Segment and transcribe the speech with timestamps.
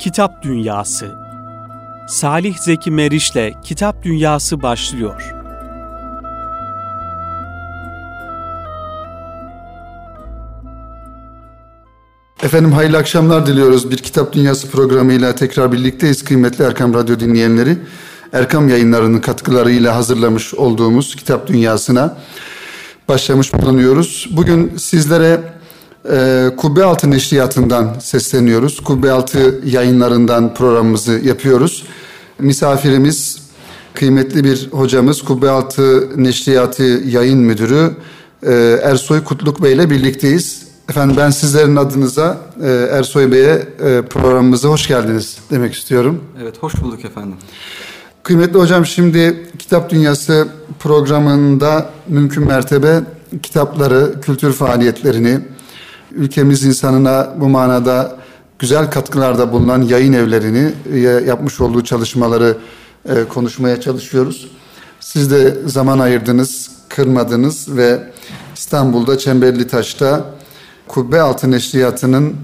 [0.00, 1.06] Kitap Dünyası
[2.08, 5.34] Salih Zeki Meriç'le Kitap Dünyası başlıyor.
[12.42, 13.90] Efendim hayırlı akşamlar diliyoruz.
[13.90, 17.78] Bir Kitap Dünyası programıyla tekrar birlikteyiz kıymetli Erkam Radyo dinleyenleri.
[18.32, 22.16] Erkam yayınlarının katkılarıyla hazırlamış olduğumuz Kitap Dünyası'na
[23.08, 24.28] başlamış bulunuyoruz.
[24.30, 25.49] Bugün sizlere
[26.08, 28.80] e, Kubbe Altı Neşriyatı'ndan sesleniyoruz.
[28.80, 31.84] Kubbe Altı yayınlarından programımızı yapıyoruz.
[32.38, 33.42] Misafirimiz
[33.94, 37.90] kıymetli bir hocamız Kubbe Altı Neşriyatı Yayın Müdürü
[38.46, 40.70] e, Ersoy Kutluk Bey ile birlikteyiz.
[40.88, 46.24] Efendim ben sizlerin adınıza e, Ersoy Bey'e e, programımıza hoş geldiniz demek istiyorum.
[46.42, 47.36] Evet hoş bulduk efendim.
[48.22, 53.00] Kıymetli hocam şimdi Kitap Dünyası programında mümkün mertebe
[53.42, 55.40] kitapları, kültür faaliyetlerini,
[56.12, 58.16] ülkemiz insanına bu manada
[58.58, 60.72] güzel katkılarda bulunan yayın evlerini
[61.26, 62.56] yapmış olduğu çalışmaları
[63.08, 64.50] e, konuşmaya çalışıyoruz.
[65.00, 68.10] Siz de zaman ayırdınız, kırmadınız ve
[68.56, 70.24] İstanbul'da Çemberli Taş'ta
[70.88, 72.36] Kubbe Altı Neşriyatı'nın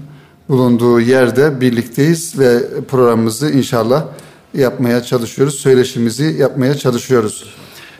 [0.49, 4.05] bulunduğu yerde birlikteyiz ve programımızı inşallah
[4.53, 5.55] yapmaya çalışıyoruz.
[5.55, 7.45] Söyleşimizi yapmaya çalışıyoruz.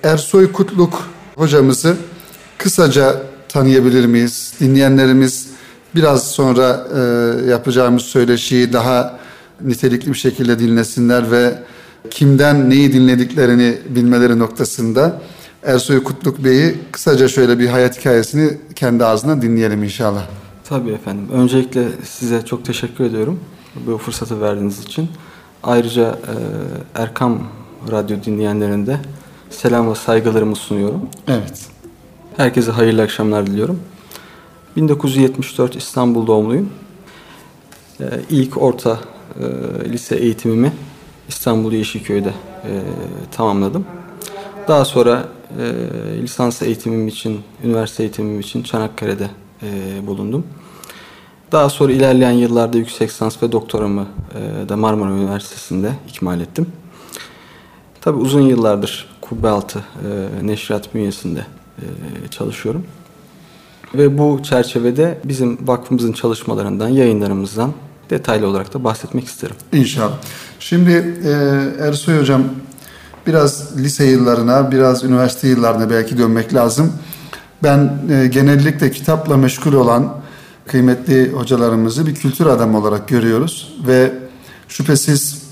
[0.03, 1.95] Ersoy Kutluk hocamızı
[2.57, 4.53] kısaca tanıyabilir miyiz?
[4.59, 5.56] Dinleyenlerimiz
[5.97, 6.99] biraz sonra e,
[7.49, 9.19] yapacağımız söyleşiyi daha
[9.61, 11.53] nitelikli bir şekilde dinlesinler ve
[12.11, 15.21] kimden neyi dinlediklerini bilmeleri noktasında
[15.63, 20.23] Ersoy Kutluk Bey'i kısaca şöyle bir hayat hikayesini kendi ağzından dinleyelim inşallah.
[20.69, 21.27] Tabii efendim.
[21.33, 23.39] Öncelikle size çok teşekkür ediyorum
[23.87, 25.09] bu fırsatı verdiğiniz için.
[25.63, 26.35] Ayrıca e,
[26.95, 27.39] Erkam
[27.91, 28.97] Radyo dinleyenlerinde
[29.49, 31.09] selam ve saygılarımı sunuyorum.
[31.27, 31.65] Evet.
[32.37, 33.79] Herkese hayırlı akşamlar diliyorum.
[34.77, 36.69] 1974 İstanbul doğumluyum.
[37.99, 38.99] E, ilk orta
[39.39, 39.43] e,
[39.89, 40.73] lise eğitimimi
[41.27, 42.71] İstanbul Yeşilköy'de e,
[43.31, 43.85] tamamladım.
[44.67, 45.27] Daha sonra
[45.59, 45.63] e,
[46.21, 49.29] lisans eğitimim için, üniversite eğitimim için Çanakkale'de
[49.63, 50.43] e, bulundum.
[51.51, 56.67] Daha sonra ilerleyen yıllarda yüksek lisans ve doktoramı e, da Marmara Üniversitesi'nde ikmal ettim.
[58.01, 61.45] Tabii uzun yıllardır Kubbealtı e, Neşriyat bünyesinde
[61.77, 61.85] e,
[62.31, 62.85] çalışıyorum.
[63.93, 67.73] Ve bu çerçevede bizim vakfımızın çalışmalarından, yayınlarımızdan
[68.09, 69.55] detaylı olarak da bahsetmek isterim.
[69.73, 70.17] İnşallah.
[70.59, 70.91] Şimdi
[71.25, 71.31] e,
[71.87, 72.43] Ersoy Hocam
[73.27, 76.93] biraz lise yıllarına, biraz üniversite yıllarına belki dönmek lazım.
[77.63, 80.13] Ben e, genellikle kitapla meşgul olan
[80.67, 84.11] kıymetli hocalarımızı bir kültür adamı olarak görüyoruz ve
[84.67, 85.47] şüphesiz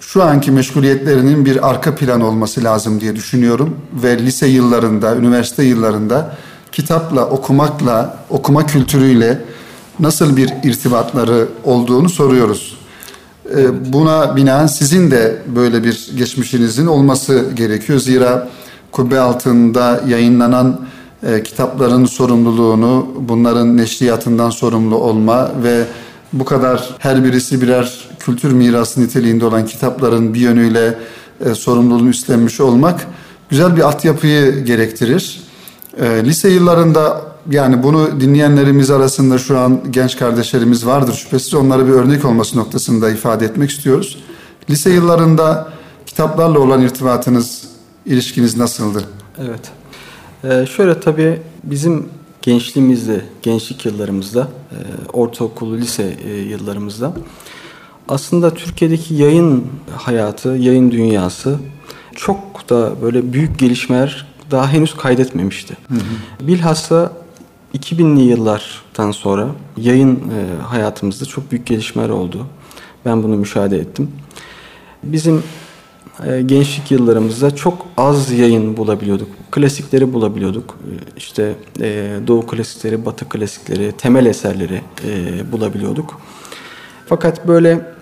[0.00, 6.36] şu anki meşguliyetlerinin bir arka plan olması lazım diye düşünüyorum ve lise yıllarında, üniversite yıllarında
[6.72, 9.44] kitapla, okumakla, okuma kültürüyle
[10.00, 12.76] nasıl bir irtibatları olduğunu soruyoruz.
[13.54, 13.70] Evet.
[13.86, 17.98] Buna binaen sizin de böyle bir geçmişinizin olması gerekiyor.
[17.98, 18.48] Zira
[18.92, 20.80] kubbe altında yayınlanan
[21.26, 25.84] e, kitapların sorumluluğunu, bunların neşriyatından sorumlu olma ve
[26.32, 30.98] bu kadar her birisi birer kültür mirası niteliğinde olan kitapların bir yönüyle
[31.44, 33.06] e, sorumluluğunu üstlenmiş olmak
[33.48, 35.49] güzel bir altyapıyı gerektirir.
[35.98, 41.92] E, lise yıllarında yani bunu dinleyenlerimiz arasında şu an genç kardeşlerimiz vardır şüphesiz onlara bir
[41.92, 44.18] örnek olması noktasında ifade etmek istiyoruz.
[44.70, 45.72] Lise yıllarında
[46.06, 47.64] kitaplarla olan irtibatınız,
[48.06, 49.04] ilişkiniz nasıldı?
[49.38, 49.70] Evet.
[50.44, 52.08] Ee, şöyle tabii bizim
[52.42, 54.76] gençliğimizde, gençlik yıllarımızda, e,
[55.12, 57.12] ortaokul, lise e, yıllarımızda
[58.08, 61.58] aslında Türkiye'deki yayın hayatı, yayın dünyası
[62.16, 65.76] çok da böyle büyük gelişmeler daha henüz kaydetmemişti.
[65.88, 66.46] Hı hı.
[66.46, 67.12] Bilhassa
[67.78, 69.46] 2000'li yıllardan sonra
[69.76, 72.46] yayın e, hayatımızda çok büyük gelişmeler oldu.
[73.04, 74.10] Ben bunu müşahede ettim.
[75.02, 75.42] Bizim
[76.26, 79.28] e, gençlik yıllarımızda çok az yayın bulabiliyorduk.
[79.50, 80.78] Klasikleri bulabiliyorduk.
[80.84, 86.20] E, işte e, Doğu klasikleri, Batı klasikleri, temel eserleri e, bulabiliyorduk.
[87.06, 87.94] Fakat böyle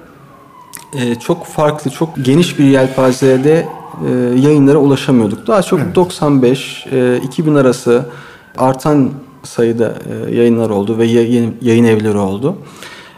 [0.99, 3.69] e, çok farklı, çok geniş bir yelpazede
[4.07, 4.11] e,
[4.41, 5.47] yayınlara ulaşamıyorduk.
[5.47, 5.95] Daha çok evet.
[5.95, 8.07] 95, e, 2000 arası
[8.59, 9.11] artan
[9.43, 9.95] sayıda
[10.29, 12.57] e, yayınlar oldu ve yayın, yayın evleri oldu.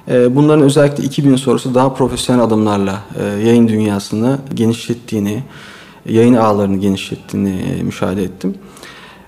[0.08, 5.42] E, bunların özellikle 2000 sonrası daha profesyonel adımlarla e, yayın dünyasını genişlettiğini,
[6.08, 8.54] yayın ağlarını genişlettiğini müşahede ettim.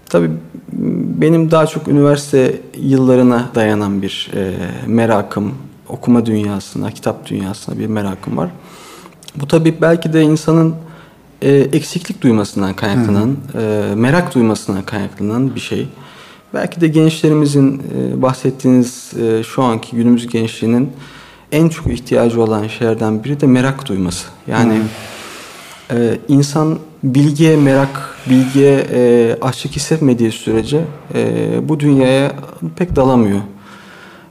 [0.09, 0.31] Tabii
[1.21, 4.31] benim daha çok üniversite yıllarına dayanan bir
[4.87, 5.55] merakım,
[5.89, 8.51] okuma dünyasına, kitap dünyasına bir merakım var.
[9.37, 10.75] Bu tabii belki de insanın
[11.49, 14.01] eksiklik duymasından kaynaklanan, hmm.
[14.01, 15.89] merak duymasından kaynaklanan bir şey.
[16.55, 20.93] Belki de gençlerimizin e, bahsettiğiniz e, şu anki günümüz gençliğinin
[21.53, 24.29] en çok ihtiyacı olan şeylerden biri de merak duyması.
[24.47, 24.79] Yani
[25.91, 30.85] e, insan bilgiye merak, bilgiye e, açlık hissetmediği sürece
[31.15, 32.33] e, bu dünyaya
[32.77, 33.41] pek dalamıyor.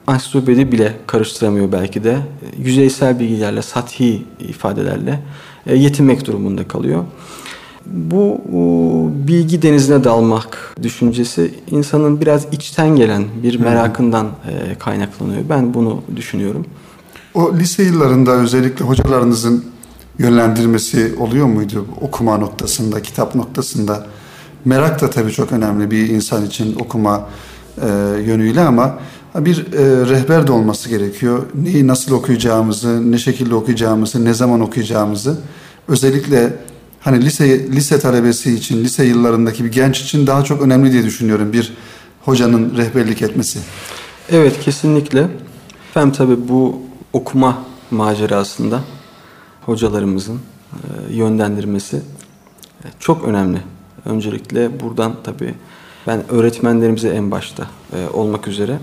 [0.07, 2.17] Ansiklopedi bile karıştıramıyor belki de.
[2.57, 5.19] Yüzeysel bilgilerle, sathi ifadelerle e,
[5.65, 7.03] yetinmek durumunda kalıyor.
[7.85, 8.41] Bu
[9.27, 15.41] bilgi denizine dalmak düşüncesi insanın biraz içten gelen bir merakından e, kaynaklanıyor.
[15.49, 16.65] Ben bunu düşünüyorum.
[17.33, 19.65] O lise yıllarında özellikle hocalarınızın
[20.19, 24.07] yönlendirmesi oluyor muydu okuma noktasında, kitap noktasında?
[24.65, 27.27] Merak da tabii çok önemli bir insan için okuma
[27.81, 27.87] e,
[28.25, 28.99] yönüyle ama
[29.35, 31.45] bir e, rehber de olması gerekiyor.
[31.63, 35.37] Neyi nasıl okuyacağımızı, ne şekilde okuyacağımızı, ne zaman okuyacağımızı
[35.87, 36.53] özellikle
[36.99, 41.53] hani lise lise talebesi için, lise yıllarındaki bir genç için daha çok önemli diye düşünüyorum
[41.53, 41.73] bir
[42.21, 43.59] hocanın rehberlik etmesi.
[44.29, 45.27] Evet kesinlikle.
[45.93, 46.81] Hem tabii bu
[47.13, 47.57] okuma
[47.91, 48.79] macerasında
[49.65, 50.39] hocalarımızın
[50.73, 51.97] e, yönlendirmesi
[52.83, 53.57] e, çok önemli.
[54.05, 55.53] Öncelikle buradan tabii
[56.07, 58.79] ben öğretmenlerimize en başta e, olmak üzere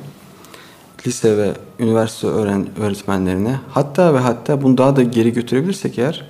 [1.06, 6.24] lise ve üniversite öğren öğretmenlerine hatta ve hatta bunu daha da geri götürebilirsek eğer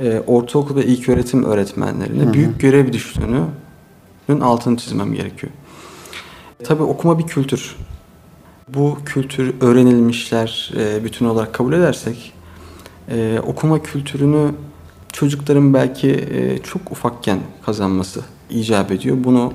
[0.00, 2.32] e, ortaokul ve ilk öğretim öğretmenlerine hı hı.
[2.32, 5.52] büyük görev düştüğünün altını çizmem gerekiyor.
[6.64, 7.76] Tabii okuma bir kültür.
[8.68, 12.32] Bu kültür öğrenilmişler e, bütün olarak kabul edersek
[13.08, 14.50] e, okuma kültürünü
[15.12, 18.20] çocukların belki e, çok ufakken kazanması
[18.50, 19.16] icap ediyor.
[19.24, 19.52] Bunu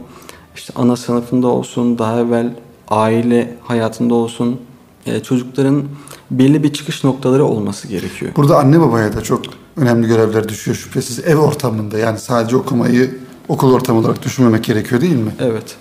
[0.56, 2.54] işte ana sınıfında olsun, daha evvel
[2.88, 4.60] aile hayatında olsun,
[5.06, 5.84] e, çocukların
[6.32, 8.32] belli bir çıkış noktaları olması gerekiyor.
[8.36, 9.42] Burada anne babaya da çok
[9.78, 11.20] önemli görevler düşüyor şüphesiz.
[11.20, 15.32] Ev ortamında yani sadece okumayı okul ortamı olarak düşünmemek gerekiyor değil mi?
[15.40, 15.76] Evet.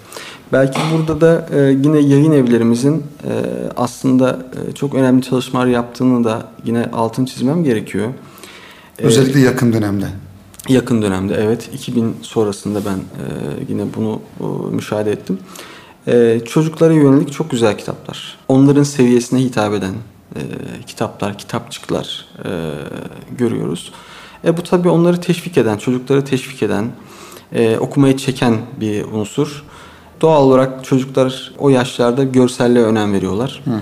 [0.52, 2.94] Belki burada da e, yine yayın evlerimizin
[3.24, 3.32] e,
[3.76, 8.08] aslında e, çok önemli çalışmalar yaptığını da yine altın çizmem gerekiyor.
[8.98, 10.06] Özellikle e, yakın dönemde.
[10.68, 11.70] Yakın dönemde evet.
[11.74, 13.24] 2000 sonrasında ben e,
[13.68, 15.38] yine bunu e, müşahede ettim.
[15.38, 15.71] E,
[16.44, 18.38] çocuklara yönelik çok güzel kitaplar.
[18.48, 19.94] Onların seviyesine hitap eden
[20.36, 20.40] e,
[20.86, 22.50] kitaplar, kitapçıklar e,
[23.38, 23.92] görüyoruz.
[24.44, 26.90] E, bu tabii onları teşvik eden, çocukları teşvik eden,
[27.52, 29.64] e, okumayı çeken bir unsur.
[30.20, 33.62] Doğal olarak çocuklar o yaşlarda görselliğe önem veriyorlar.
[33.64, 33.80] Hı hı.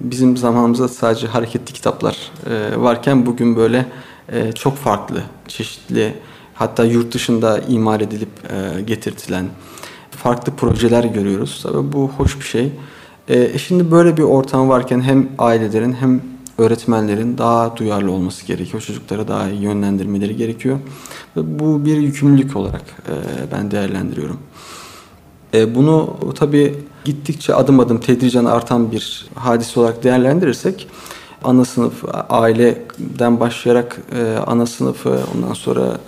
[0.00, 2.16] Bizim zamanımızda sadece hareketli kitaplar
[2.50, 3.86] e, varken bugün böyle
[4.32, 6.14] e, çok farklı, çeşitli
[6.54, 9.46] hatta yurt dışında imal edilip e, getirtilen
[10.26, 11.60] farklı projeler görüyoruz.
[11.62, 12.72] Tabii bu hoş bir şey.
[13.28, 16.20] E, şimdi böyle bir ortam varken hem ailelerin hem
[16.58, 18.82] öğretmenlerin daha duyarlı olması gerekiyor.
[18.82, 20.78] Çocuklara daha iyi yönlendirmeleri gerekiyor.
[21.36, 23.12] Ve bu bir yükümlülük olarak e,
[23.52, 24.38] ben değerlendiriyorum.
[25.54, 26.74] E, bunu tabii
[27.04, 30.88] gittikçe adım adım tedricen artan bir hadise olarak değerlendirirsek
[31.44, 35.98] ana sınıf, aileden başlayarak e, ana sınıfı, ondan sonra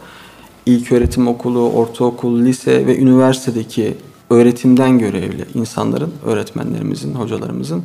[0.67, 3.95] ilk öğretim okulu, ortaokul, lise ve üniversitedeki
[4.31, 7.85] öğretimden görevli insanların, öğretmenlerimizin, hocalarımızın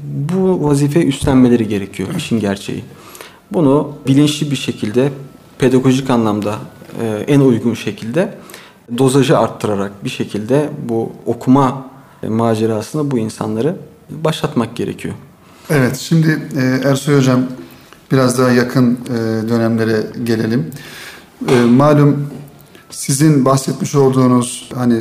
[0.00, 2.84] bu vazifeyi üstlenmeleri gerekiyor işin gerçeği.
[3.52, 5.12] Bunu bilinçli bir şekilde,
[5.58, 6.58] pedagojik anlamda
[7.02, 8.34] e, en uygun şekilde
[8.98, 11.90] dozajı arttırarak bir şekilde bu okuma
[12.28, 13.76] macerasını bu insanları
[14.10, 15.14] başlatmak gerekiyor.
[15.70, 17.40] Evet, şimdi e, Ersoy Hocam
[18.12, 19.12] biraz daha yakın e,
[19.48, 20.70] dönemlere gelelim.
[21.68, 22.26] Malum
[22.90, 25.00] sizin bahsetmiş olduğunuz hani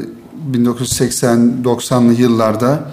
[0.51, 2.91] 1980-90'lı yıllarda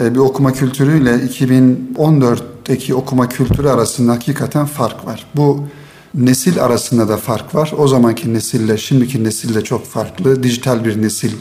[0.00, 5.26] e, bir okuma kültürüyle 2014'teki okuma kültürü arasında hakikaten fark var.
[5.36, 5.66] Bu
[6.14, 7.72] nesil arasında da fark var.
[7.78, 10.42] O zamanki nesille şimdiki nesille çok farklı.
[10.42, 11.32] Dijital bir nesil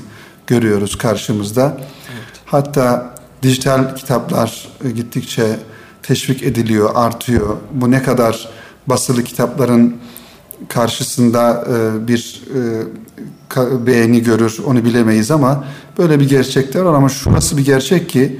[0.47, 1.77] görüyoruz karşımızda.
[2.13, 2.41] Evet.
[2.45, 5.59] Hatta dijital kitaplar e, gittikçe
[6.03, 7.57] teşvik ediliyor, artıyor.
[7.71, 8.49] Bu ne kadar
[8.87, 9.95] basılı kitapların
[10.69, 12.43] karşısında e, bir
[13.85, 15.63] beğeni görür onu bilemeyiz ama
[15.97, 18.39] böyle bir gerçekler var ama şurası bir gerçek ki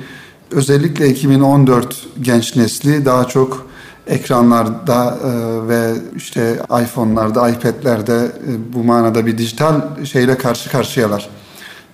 [0.51, 3.65] özellikle 2014 genç nesli daha çok
[4.07, 11.29] ekranlarda e, ve işte iPhone'larda, iPad'lerde e, bu manada bir dijital şeyle karşı karşıyalar.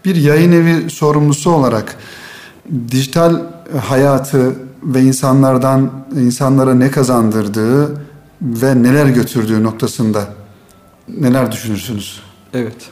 [0.05, 1.95] Bir yayın evi sorumlusu olarak
[2.91, 3.41] dijital
[3.87, 8.01] hayatı ve insanlardan insanlara ne kazandırdığı
[8.41, 10.33] ve neler götürdüğü noktasında
[11.07, 12.21] neler düşünürsünüz?
[12.53, 12.89] Evet.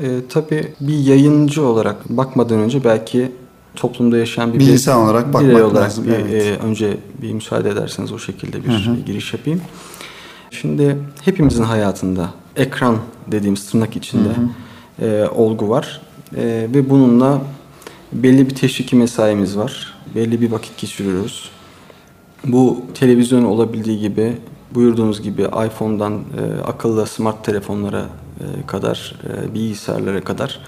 [0.00, 3.32] E, tabii bir yayıncı olarak bakmadan önce belki
[3.76, 6.04] toplumda yaşayan bir, bir insan olarak bakmak birey olarak lazım.
[6.04, 6.60] Bir, evet.
[6.60, 8.96] e, önce bir müsaade ederseniz o şekilde bir hı hı.
[9.06, 9.60] giriş yapayım.
[10.50, 12.96] Şimdi hepimizin hayatında ekran
[13.26, 15.06] dediğimiz tırnak içinde hı hı.
[15.06, 16.00] E, olgu var
[16.36, 17.42] e, ve bununla
[18.12, 19.94] belli bir teşviki mesaimiz var.
[20.14, 21.50] Belli bir vakit geçiriyoruz.
[22.44, 24.36] Bu televizyon olabildiği gibi
[24.74, 28.06] buyurduğunuz gibi iPhone'dan e, akıllı smart telefonlara
[28.40, 30.60] e, kadar, e, bilgisayarlara kadar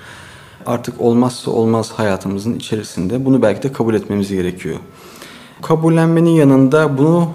[0.66, 3.24] artık olmazsa olmaz hayatımızın içerisinde.
[3.24, 4.76] Bunu belki de kabul etmemiz gerekiyor.
[5.62, 7.30] Kabullenmenin yanında bunu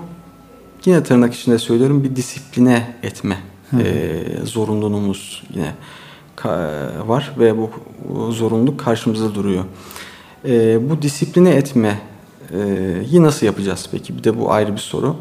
[0.86, 3.38] yine tırnak içinde söylüyorum bir disipline etme
[3.80, 5.74] e, zorunluluğumuz yine
[7.08, 7.72] var ve bu
[8.32, 9.64] zorunluluk karşımızda duruyor.
[10.46, 12.00] E, bu disipline etme
[12.52, 12.60] e,
[13.10, 14.18] yi nasıl yapacağız peki?
[14.18, 15.16] Bir de bu ayrı bir soru.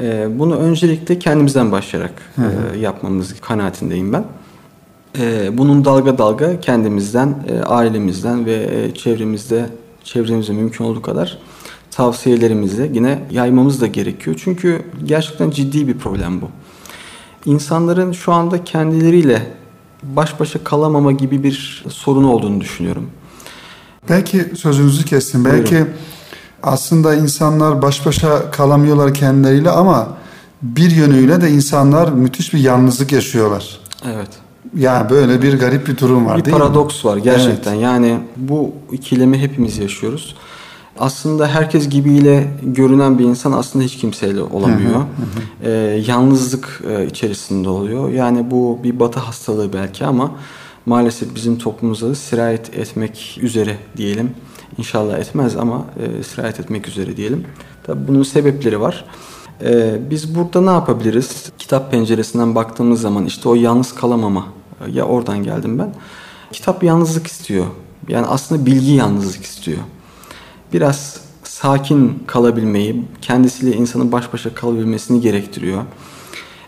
[0.00, 4.24] E, bunu öncelikle kendimizden başlayarak e, yapmamız kanaatindeyim ben.
[5.18, 9.66] E, bunun dalga dalga kendimizden, e, ailemizden ve e, çevremizde
[10.04, 11.38] çevremizde mümkün olduğu kadar
[11.90, 14.40] tavsiyelerimizi yine yaymamız da gerekiyor.
[14.44, 16.48] Çünkü gerçekten ciddi bir problem bu.
[17.44, 19.42] İnsanların şu anda kendileriyle
[20.02, 23.10] baş başa kalamama gibi bir sorun olduğunu düşünüyorum.
[24.08, 25.44] Belki sözünüzü kestim.
[25.44, 25.90] Belki Buyurun.
[26.64, 30.08] Aslında insanlar baş başa kalamıyorlar kendileriyle ama
[30.62, 33.80] bir yönüyle de insanlar müthiş bir yalnızlık yaşıyorlar.
[34.04, 34.28] Evet.
[34.76, 36.60] Yani böyle bir garip bir durum var bir değil mi?
[36.60, 37.72] Bir paradoks var gerçekten.
[37.72, 37.82] Evet.
[37.82, 40.34] Yani bu ikilemi hepimiz yaşıyoruz
[40.98, 45.00] aslında herkes gibiyle görünen bir insan aslında hiç kimseyle olamıyor.
[45.64, 45.70] Ee,
[46.06, 48.10] yalnızlık e, içerisinde oluyor.
[48.10, 50.30] Yani bu bir batı hastalığı belki ama
[50.86, 54.30] maalesef bizim toplumumuza da sirayet etmek üzere diyelim.
[54.78, 57.46] İnşallah etmez ama e, sirayet etmek üzere diyelim.
[57.82, 59.04] Tabii bunun sebepleri var.
[59.62, 61.52] Ee, biz burada ne yapabiliriz?
[61.58, 64.46] Kitap penceresinden baktığımız zaman işte o yalnız kalamama
[64.92, 65.94] ya oradan geldim ben.
[66.52, 67.66] Kitap yalnızlık istiyor.
[68.08, 69.78] Yani aslında bilgi yalnızlık istiyor
[70.74, 75.82] biraz sakin kalabilmeyi, kendisiyle insanın baş başa kalabilmesini gerektiriyor.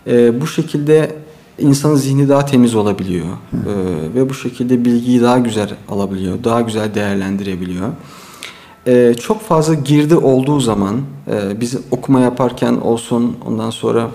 [0.06, 1.16] E, bu şekilde
[1.58, 3.34] insanın zihni daha temiz olabiliyor e,
[4.14, 7.88] ve bu şekilde bilgiyi daha güzel alabiliyor, daha güzel değerlendirebiliyor.
[8.86, 14.10] E, çok fazla girdi olduğu zaman e, biz okuma yaparken olsun ondan sonra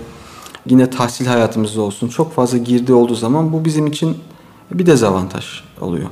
[0.65, 4.17] yine tahsil hayatımızda olsun çok fazla girdi olduğu zaman bu bizim için
[4.71, 5.45] bir dezavantaj
[5.81, 6.09] oluyor.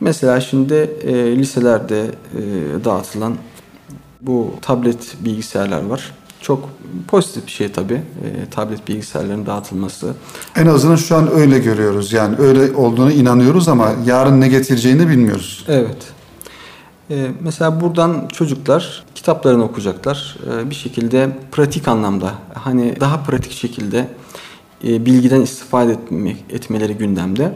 [0.00, 3.34] Mesela şimdi e, liselerde e, dağıtılan
[4.20, 6.12] bu tablet bilgisayarlar var.
[6.42, 6.68] Çok
[7.08, 10.14] pozitif bir şey tabii e, tablet bilgisayarların dağıtılması.
[10.56, 15.64] En azından şu an öyle görüyoruz yani öyle olduğunu inanıyoruz ama yarın ne getireceğini bilmiyoruz.
[15.68, 15.96] Evet.
[17.10, 20.36] E, mesela buradan çocuklar kitaplarını okuyacaklar.
[20.52, 24.08] E, bir şekilde pratik anlamda hani daha pratik şekilde
[24.84, 27.52] e, bilgiden istifade etmek, etmeleri gündemde.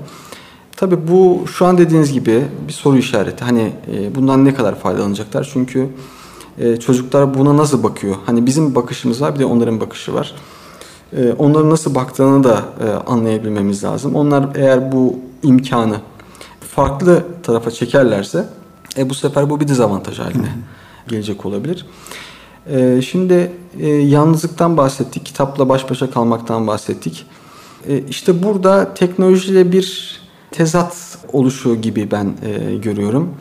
[0.76, 3.44] Tabii bu şu an dediğiniz gibi bir soru işareti.
[3.44, 5.50] Hani e, bundan ne kadar faydalanacaklar?
[5.52, 5.88] Çünkü
[6.58, 8.16] e, çocuklar buna nasıl bakıyor?
[8.26, 10.34] Hani bizim bakışımız var bir de onların bakışı var.
[11.16, 14.14] E, onların nasıl baktığını da e, anlayabilmemiz lazım.
[14.14, 15.96] Onlar eğer bu imkanı
[16.74, 18.48] farklı tarafa çekerlerse
[18.98, 20.48] e, bu sefer bu bir dezavantaj haline
[21.08, 21.86] gelecek olabilir.
[22.66, 27.26] E, şimdi e, yalnızlıktan bahsettik, kitapla baş başa kalmaktan bahsettik.
[27.88, 30.18] E, işte burada teknolojiyle bir
[30.50, 33.34] tezat oluşu gibi ben e, görüyorum.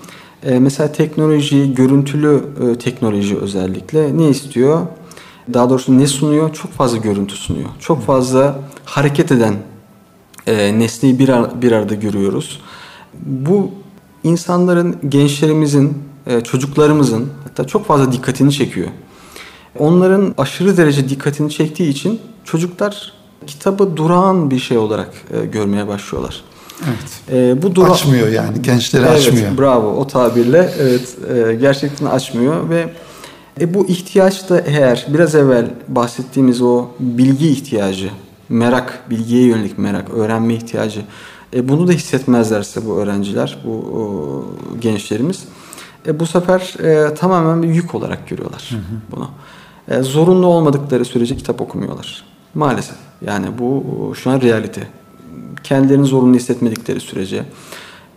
[0.45, 4.81] E, mesela teknoloji, görüntülü e, teknoloji özellikle ne istiyor?
[5.53, 6.53] Daha doğrusu ne sunuyor?
[6.53, 7.69] Çok fazla görüntü sunuyor.
[7.79, 9.55] Çok fazla hareket eden
[10.47, 12.61] e, nesneyi bir, ar- bir arada görüyoruz.
[13.25, 13.71] Bu
[14.23, 15.97] insanların, gençlerimizin,
[16.27, 18.87] e, çocuklarımızın hatta çok fazla dikkatini çekiyor.
[19.79, 23.13] Onların aşırı derece dikkatini çektiği için çocuklar
[23.47, 26.43] kitabı durağan bir şey olarak e, görmeye başlıyorlar.
[26.87, 27.31] Evet.
[27.31, 27.91] E, bu dura...
[27.91, 29.57] Açmıyor yani gençleri evet, açmıyor.
[29.57, 32.93] Bravo o tabirle evet e, gerçekten açmıyor ve
[33.61, 38.09] e, bu ihtiyaç da eğer biraz evvel bahsettiğimiz o bilgi ihtiyacı,
[38.49, 41.01] merak, bilgiye yönelik merak, öğrenme ihtiyacı
[41.55, 44.45] e, bunu da hissetmezlerse bu öğrenciler, bu o,
[44.79, 45.43] gençlerimiz
[46.07, 48.81] e, bu sefer e, tamamen bir yük olarak görüyorlar hı hı.
[49.11, 49.29] bunu.
[49.87, 52.23] E, zorunlu olmadıkları sürece kitap okumuyorlar.
[52.53, 52.95] Maalesef.
[53.25, 53.83] Yani bu
[54.15, 54.87] şu an realite
[55.63, 57.45] kendilerini zorunlu hissetmedikleri sürece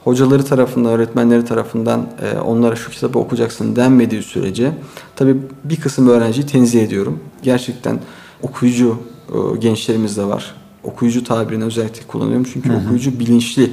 [0.04, 4.72] hocaları tarafından, öğretmenleri tarafından e, onlara şu kitabı okuyacaksın denmediği sürece
[5.16, 7.20] tabi bir kısım öğrenciyi tenzih ediyorum.
[7.42, 8.00] Gerçekten
[8.42, 8.98] okuyucu
[9.28, 10.54] e, gençlerimiz de var.
[10.84, 12.84] Okuyucu tabirini özellikle kullanıyorum çünkü hı hı.
[12.84, 13.72] okuyucu bilinçli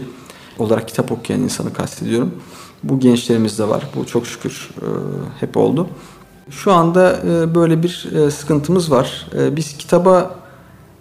[0.60, 2.32] olarak kitap okuyan insanı kastediyorum.
[2.84, 3.88] Bu gençlerimiz de var.
[3.96, 4.88] Bu çok şükür e,
[5.40, 5.88] hep oldu.
[6.50, 9.28] Şu anda e, böyle bir e, sıkıntımız var.
[9.38, 10.43] E, biz kitaba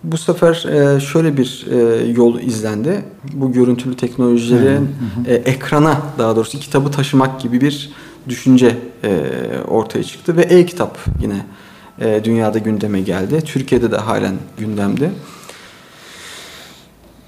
[0.04, 3.04] bu sefer e, şöyle bir e, yol izlendi.
[3.32, 4.80] Bu görüntülü teknolojileri
[5.26, 7.90] e, ekrana daha doğrusu kitabı taşımak gibi bir
[8.28, 8.76] düşünce
[9.68, 11.46] ortaya çıktı ve e-kitap yine
[12.24, 13.40] dünyada gündeme geldi.
[13.44, 15.10] Türkiye'de de halen gündemde.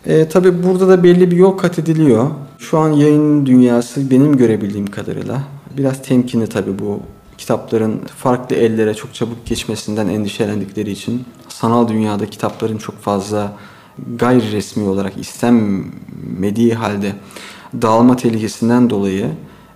[0.07, 2.31] E, tabii burada da belli bir yol kat ediliyor.
[2.59, 5.43] Şu an yayın dünyası benim görebildiğim kadarıyla
[5.77, 7.01] biraz temkinli tabii bu
[7.39, 11.25] kitapların farklı ellere çok çabuk geçmesinden endişelendikleri için
[11.61, 13.53] sanal dünyada kitapların çok fazla
[14.17, 17.13] gayri resmi olarak istenmediği halde
[17.83, 19.31] dağılma tehlikesinden dolayı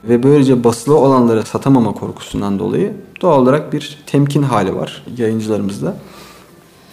[0.05, 2.93] ve böylece basılı olanları satamama korkusundan dolayı
[3.23, 5.97] doğal olarak bir temkin hali var yayıncılarımızda.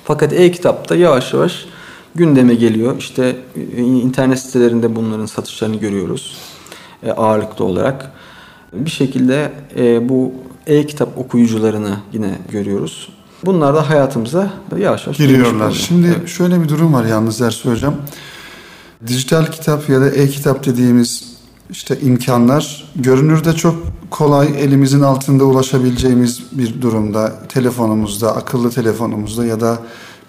[0.04, 1.65] Fakat e-kitapta yavaş yavaş
[2.15, 2.98] gündeme geliyor.
[2.98, 3.36] İşte
[3.75, 6.38] e, internet sitelerinde bunların satışlarını görüyoruz
[7.04, 8.12] e, ağırlıklı olarak.
[8.74, 10.34] Bir şekilde e, bu
[10.68, 13.10] e-kitap okuyucularını yine görüyoruz.
[13.45, 15.71] Bunlar da hayatımıza yavaş yavaş giriyorlar.
[15.71, 16.29] Şimdi evet.
[16.29, 17.95] şöyle bir durum var yalnız Ersoy Hocam.
[19.07, 21.35] Dijital kitap ya da e-kitap dediğimiz
[21.69, 23.75] işte imkanlar görünürde çok
[24.09, 27.33] kolay elimizin altında ulaşabileceğimiz bir durumda.
[27.49, 29.79] Telefonumuzda, akıllı telefonumuzda ya da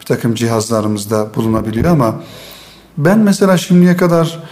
[0.00, 2.20] bir takım cihazlarımızda bulunabiliyor ama
[2.99, 4.42] ben mesela şimdiye kadar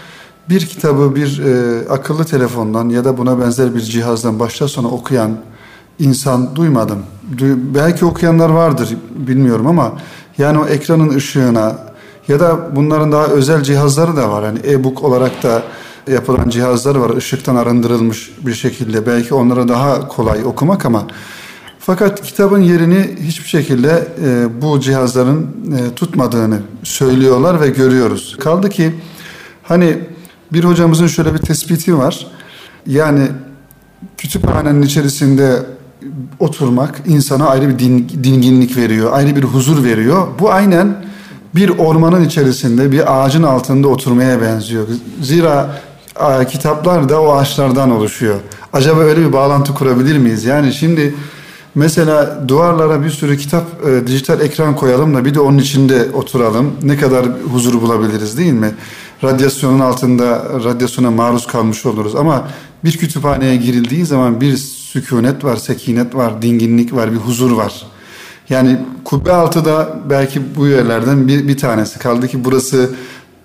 [0.49, 5.37] bir kitabı bir e, akıllı telefondan ya da buna benzer bir cihazdan başta sona okuyan
[5.99, 6.99] insan duymadım.
[7.39, 9.93] Du belki okuyanlar vardır bilmiyorum ama
[10.39, 11.79] yani o ekranın ışığına
[12.29, 14.43] ya da bunların daha özel cihazları da var.
[14.43, 15.63] Yani e-book olarak da
[16.09, 19.07] yapılan cihazlar var ışıktan arındırılmış bir şekilde.
[19.07, 21.07] Belki onlara daha kolay okumak ama
[21.79, 25.43] fakat kitabın yerini hiçbir şekilde e, bu cihazların
[25.79, 28.37] e, tutmadığını söylüyorlar ve görüyoruz.
[28.41, 28.95] Kaldı ki
[29.63, 29.99] hani
[30.53, 32.27] bir hocamızın şöyle bir tespiti var.
[32.87, 33.29] Yani
[34.19, 35.63] kütüphanenin içerisinde
[36.39, 40.27] oturmak insana ayrı bir din, dinginlik veriyor, ayrı bir huzur veriyor.
[40.39, 41.05] Bu aynen
[41.55, 44.87] bir ormanın içerisinde bir ağacın altında oturmaya benziyor.
[45.23, 45.81] Zira
[46.49, 48.37] kitaplar da o ağaçlardan oluşuyor.
[48.73, 50.45] Acaba öyle bir bağlantı kurabilir miyiz?
[50.45, 51.15] Yani şimdi
[51.75, 56.73] mesela duvarlara bir sürü kitap, e, dijital ekran koyalım da bir de onun içinde oturalım.
[56.83, 58.71] Ne kadar huzur bulabiliriz değil mi?
[59.25, 62.17] Radyasyonun altında radyasyona maruz kalmış oluruz.
[62.17, 62.49] Ama
[62.85, 67.83] bir kütüphaneye girildiği zaman bir sükunet var, sekinet var, dinginlik var, bir huzur var.
[68.51, 71.99] Yani kubbe altı da belki bu yerlerden bir, bir tanesi.
[71.99, 72.91] Kaldı ki burası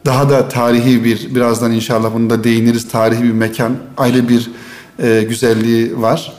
[0.05, 4.51] daha da tarihi bir, birazdan inşallah bunu da değiniriz, tarihi bir mekan, ayrı bir
[4.99, 6.38] e, güzelliği var.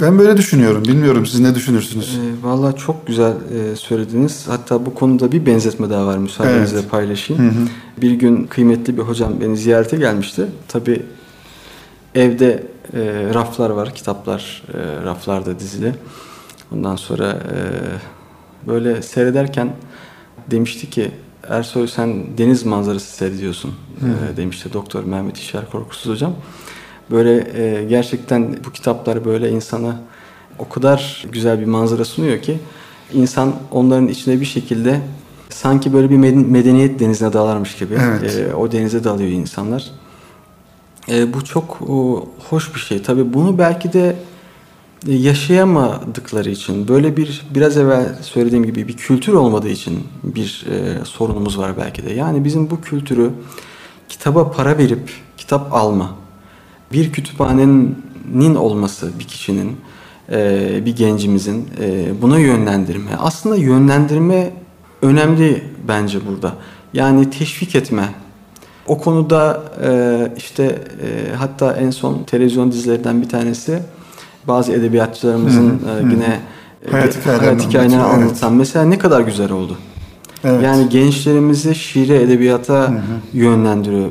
[0.00, 0.84] Ben böyle düşünüyorum.
[0.84, 2.18] Bilmiyorum siz ne düşünürsünüz?
[2.18, 4.44] E, Valla çok güzel e, söylediniz.
[4.48, 6.18] Hatta bu konuda bir benzetme daha var.
[6.18, 6.90] Müsaadenizle evet.
[6.90, 7.42] paylaşayım.
[7.42, 7.66] Hı hı.
[8.02, 10.46] Bir gün kıymetli bir hocam beni ziyarete gelmişti.
[10.68, 11.02] Tabii
[12.14, 13.00] evde e,
[13.34, 15.94] raflar var, kitaplar e, raflarda dizili.
[16.72, 17.58] Ondan sonra e,
[18.68, 19.72] böyle seyrederken
[20.50, 21.10] demişti ki
[21.48, 26.34] Ersoy sen deniz manzarası seyrediyorsun e, demişti Doktor Mehmet İşer Korkusuz hocam.
[27.10, 30.00] Böyle e, gerçekten bu kitaplar böyle insana
[30.58, 32.58] o kadar güzel bir manzara sunuyor ki
[33.12, 35.00] insan onların içine bir şekilde
[35.48, 38.38] sanki böyle bir medeniyet denizine dalarmış gibi evet.
[38.50, 39.90] e, o denize dalıyor insanlar.
[41.08, 43.02] E, bu çok o, hoş bir şey.
[43.02, 44.16] Tabii bunu belki de
[45.06, 51.58] yaşayamadıkları için böyle bir biraz evvel söylediğim gibi bir kültür olmadığı için bir e, sorunumuz
[51.58, 52.12] var belki de.
[52.12, 53.30] Yani bizim bu kültürü
[54.08, 56.16] kitaba para verip kitap alma,
[56.92, 59.76] bir kütüphanenin olması bir kişinin,
[60.32, 63.10] e, bir gencimizin e, buna yönlendirme.
[63.18, 64.50] Aslında yönlendirme
[65.02, 66.54] önemli bence burada.
[66.92, 68.08] Yani teşvik etme.
[68.86, 70.78] O konuda e, işte
[71.36, 73.78] hatta en son televizyon dizilerinden bir tanesi
[74.48, 75.70] bazı edebiyatçılarımızın.
[75.70, 76.40] E, yine
[76.86, 78.58] e, hayat, hayat hikayelerini anlatan evet.
[78.58, 79.78] mesela ne kadar güzel oldu.
[80.44, 80.64] Evet.
[80.64, 83.00] Yani gençlerimizi şiire, edebiyata hı hı.
[83.32, 84.08] yönlendiriyor.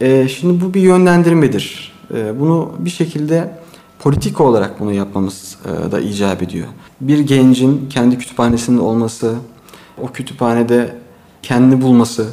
[0.00, 1.95] E, şimdi bu bir yönlendirmedir.
[2.14, 3.58] E, bunu bir şekilde
[3.98, 6.66] politik olarak bunu yapmamız e, da icap ediyor.
[7.00, 9.34] Bir gencin kendi kütüphanesinin olması,
[10.02, 10.94] o kütüphanede
[11.42, 12.26] kendini bulması,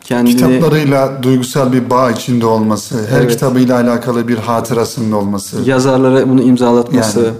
[0.00, 0.36] kendini...
[0.36, 3.30] Kitaplarıyla duygusal bir bağ içinde olması, her evet.
[3.30, 5.62] kitabıyla alakalı bir hatırasının olması.
[5.66, 7.20] Yazarlara bunu imzalatması.
[7.20, 7.32] Yani,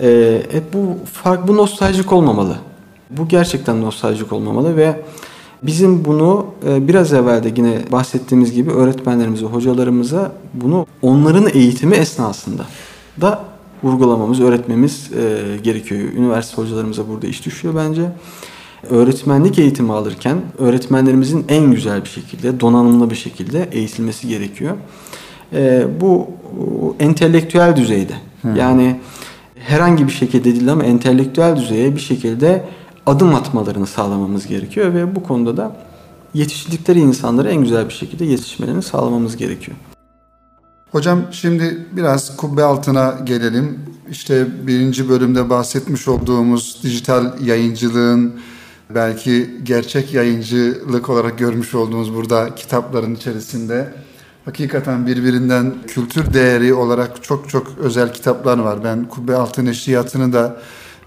[0.00, 0.52] evet.
[0.54, 2.56] E, bu fark bu nostaljik olmamalı.
[3.10, 5.02] Bu gerçekten nostaljik olmamalı ve
[5.66, 12.66] bizim bunu e, biraz evvel de yine bahsettiğimiz gibi öğretmenlerimize, hocalarımıza bunu onların eğitimi esnasında
[13.20, 13.44] da
[13.82, 16.00] vurgulamamız, öğretmemiz e, gerekiyor.
[16.00, 18.10] Üniversite hocalarımıza burada iş düşüyor bence
[18.90, 24.76] öğretmenlik eğitimi alırken öğretmenlerimizin en güzel bir şekilde, donanımlı bir şekilde eğitilmesi gerekiyor.
[25.52, 26.26] E, bu
[27.00, 28.14] entelektüel düzeyde.
[28.56, 29.00] Yani
[29.58, 32.64] herhangi bir şekilde değil ama entelektüel düzeye bir şekilde
[33.06, 35.76] adım atmalarını sağlamamız gerekiyor ve bu konuda da
[36.34, 39.76] yetiştirdikleri insanlara en güzel bir şekilde yetişmelerini sağlamamız gerekiyor.
[40.92, 43.80] Hocam şimdi biraz kubbe altına gelelim.
[44.10, 48.40] İşte birinci bölümde bahsetmiş olduğumuz dijital yayıncılığın
[48.90, 53.94] belki gerçek yayıncılık olarak görmüş olduğumuz burada kitapların içerisinde
[54.44, 58.84] Hakikaten birbirinden kültür değeri olarak çok çok özel kitaplar var.
[58.84, 60.56] Ben Kubbe Altı Neşriyatı'nı da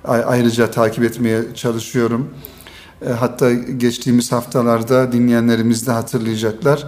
[0.07, 2.29] ayrıca takip etmeye çalışıyorum.
[3.05, 6.83] E, hatta geçtiğimiz haftalarda dinleyenlerimiz de hatırlayacaklar.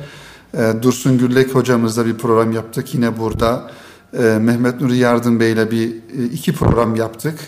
[0.57, 3.71] E, Dursun Güllek hocamızla bir program yaptık yine burada.
[4.13, 5.95] E, Mehmet Nuri Yardım Bey ile bir
[6.33, 7.39] iki program yaptık.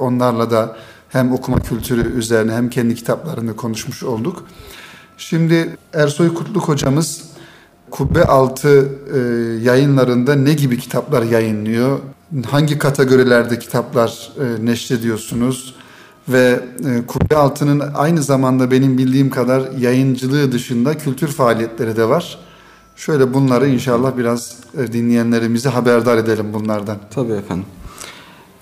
[0.00, 0.76] Onlarla da
[1.08, 4.44] hem okuma kültürü üzerine hem kendi kitaplarını konuşmuş olduk.
[5.18, 7.22] Şimdi Ersoy Kutluk hocamız
[7.90, 8.88] Kubbe Altı
[9.62, 11.98] yayınlarında ne gibi kitaplar yayınlıyor?
[12.50, 15.74] Hangi kategorilerde kitaplar neşrediyorsunuz?
[16.28, 22.38] ve e, Kubbe Altı'nın aynı zamanda benim bildiğim kadar yayıncılığı dışında kültür faaliyetleri de var.
[22.96, 26.96] Şöyle bunları inşallah biraz e, dinleyenlerimizi haberdar edelim bunlardan.
[27.10, 27.64] Tabii efendim.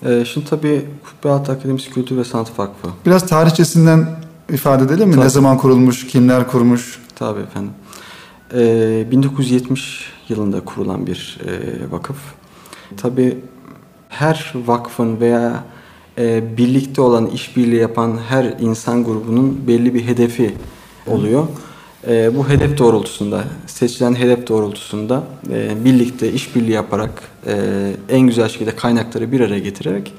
[0.05, 2.87] Ee, şimdi tabii Kubbe Altı Akademisi Kültür ve Sanat Vakfı.
[3.05, 4.07] Biraz tarihçesinden
[4.49, 5.15] ifade edelim mi?
[5.15, 5.25] Tabii.
[5.25, 6.99] Ne zaman kurulmuş, kimler kurmuş?
[7.15, 7.71] Tabii efendim.
[8.53, 12.17] Ee, 1970 yılında kurulan bir e, vakıf.
[12.97, 13.37] Tabii
[14.09, 15.63] her vakfın veya
[16.17, 20.53] e, birlikte olan, işbirliği yapan her insan grubunun belli bir hedefi
[21.07, 21.47] oluyor.
[22.07, 27.55] E, bu hedef doğrultusunda, seçilen hedef doğrultusunda e, birlikte işbirliği yaparak e,
[28.09, 30.13] en güzel şekilde kaynakları bir araya getirerek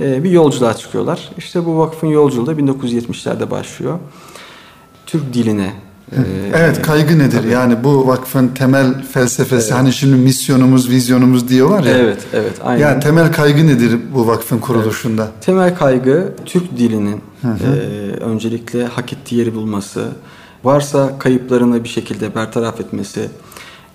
[0.00, 1.30] e, bir yolculuğa çıkıyorlar.
[1.38, 3.98] İşte bu vakfın yolculuğu da 1970'lerde başlıyor.
[5.06, 5.72] Türk diline,
[6.54, 7.38] evet kaygı nedir?
[7.38, 7.50] Tabii.
[7.50, 9.72] Yani bu vakfın temel felsefesi evet.
[9.72, 11.96] hani şimdi misyonumuz, vizyonumuz diyorlar ya.
[11.98, 12.52] Evet, evet.
[12.64, 12.82] Aynen.
[12.82, 15.22] Yani temel kaygı nedir bu vakfın kuruluşunda?
[15.22, 15.44] Evet.
[15.46, 17.76] Temel kaygı Türk dilinin hı hı.
[17.76, 20.08] E, öncelikle hak ettiği yeri bulması,
[20.64, 23.28] varsa kayıplarını bir şekilde bertaraf etmesi,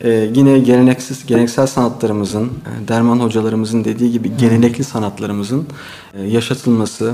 [0.02, 4.38] e, yine geleneksiz geleneksel sanatlarımızın, e, derman hocalarımızın dediği gibi hı.
[4.38, 5.68] gelenekli sanatlarımızın
[6.14, 7.14] e, yaşatılması,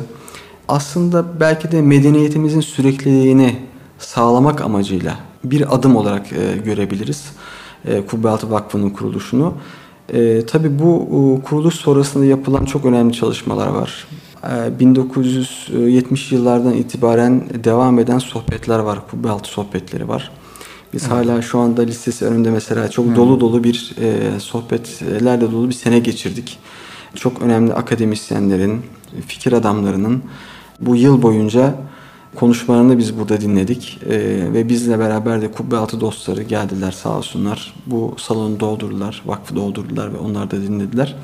[0.68, 3.60] aslında belki de medeniyetimizin sürekliliğini
[4.04, 7.32] sağlamak amacıyla bir adım olarak e, görebiliriz
[7.86, 9.54] e, Kubbealtı Vakfı'nın kuruluşunu.
[10.13, 14.08] E, tabii bu e, kuruluş sonrasında yapılan çok önemli çalışmalar var.
[14.44, 20.32] E, 1970 yıllardan itibaren devam eden sohbetler var, Kubbealtı sohbetleri var.
[20.94, 21.13] Biz evet.
[21.13, 23.16] hala şu anda listesi önünde mesela çok hmm.
[23.16, 26.60] dolu dolu bir e, sohbetlerle dolu bir sene geçirdik.
[27.16, 28.82] Çok önemli akademisyenlerin,
[29.28, 30.24] fikir adamlarının
[30.80, 31.76] bu yıl boyunca
[32.36, 34.17] konuşmalarını biz burada dinledik ee,
[34.54, 37.74] ve bizle beraber de kubbe altı dostları geldiler sağ olsunlar.
[37.86, 41.15] Bu salonu doldurdular, vakfı doldurdular ve onlar da dinlediler.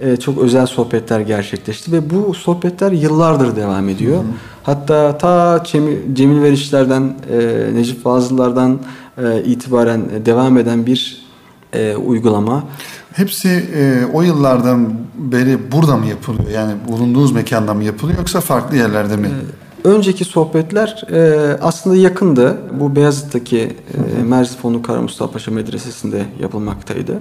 [0.00, 4.16] Ee, çok özel sohbetler gerçekleşti ve bu sohbetler yıllardır devam ediyor.
[4.16, 4.32] Hı hı.
[4.62, 8.78] Hatta ta Cemil, Cemil Verişler'den, e, Necip Fazıl'lardan
[9.18, 11.24] e, itibaren devam eden bir
[11.72, 12.64] e, uygulama.
[13.12, 16.50] Hepsi e, o yıllardan beri burada mı yapılıyor?
[16.50, 19.26] Yani bulunduğunuz mekanda mı yapılıyor yoksa farklı yerlerde mi?
[19.26, 22.58] E, Önceki sohbetler e, aslında yakındı.
[22.80, 27.18] Bu Beyazıt'taki e, Merzifonu Kara Mustafa Paşa Medresesi'nde yapılmaktaydı.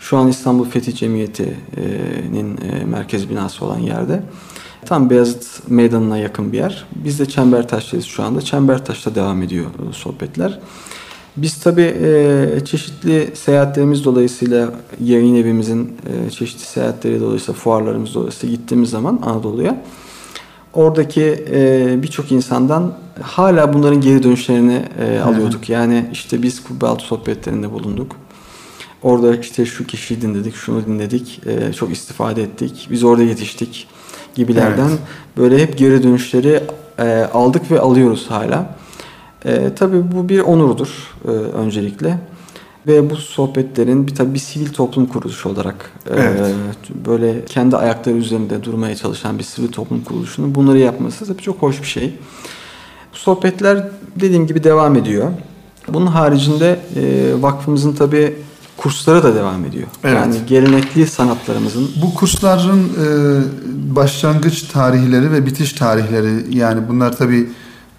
[0.00, 4.22] Şu an İstanbul Fetih Cemiyeti'nin e, merkez binası olan yerde.
[4.86, 6.84] Tam Beyazıt Meydanı'na yakın bir yer.
[6.94, 8.40] Biz de Çembertaş'tayız şu anda.
[8.40, 10.60] Çembertaş'ta devam ediyor e, sohbetler.
[11.36, 18.90] Biz tabii e, çeşitli seyahatlerimiz dolayısıyla yayın evimizin e, çeşitli seyahatleri dolayısıyla fuarlarımız dolayısıyla gittiğimiz
[18.90, 19.82] zaman Anadolu'ya
[20.72, 25.68] oradaki e, birçok insandan hala bunların geri dönüşlerini e, alıyorduk.
[25.68, 28.16] Yani işte biz kubbe altı sohbetlerinde bulunduk.
[29.02, 33.88] Orada işte şu kişiyi dinledik, şunu dinledik, e, çok istifade ettik, biz orada yetiştik
[34.34, 34.98] gibilerden evet.
[35.36, 36.62] böyle hep geri dönüşleri
[36.98, 38.76] e, aldık ve alıyoruz hala.
[39.44, 42.18] E, tabii bu bir onurdur e, öncelikle.
[42.86, 46.40] Ve bu sohbetlerin bir tabii bir sivil toplum kuruluşu olarak e, evet.
[46.40, 51.62] e, böyle kendi ayakları üzerinde durmaya çalışan bir sivil toplum kuruluşunun bunları yapması tabii çok
[51.62, 52.18] hoş bir şey.
[53.12, 55.30] Bu sohbetler dediğim gibi devam ediyor.
[55.88, 58.36] Bunun haricinde e, vakfımızın tabii
[58.76, 59.88] kursları da devam ediyor.
[60.04, 60.16] Evet.
[60.16, 61.90] Yani gelenekli sanatlarımızın.
[62.02, 63.06] Bu kursların e,
[63.96, 67.50] başlangıç tarihleri ve bitiş tarihleri yani bunlar tabii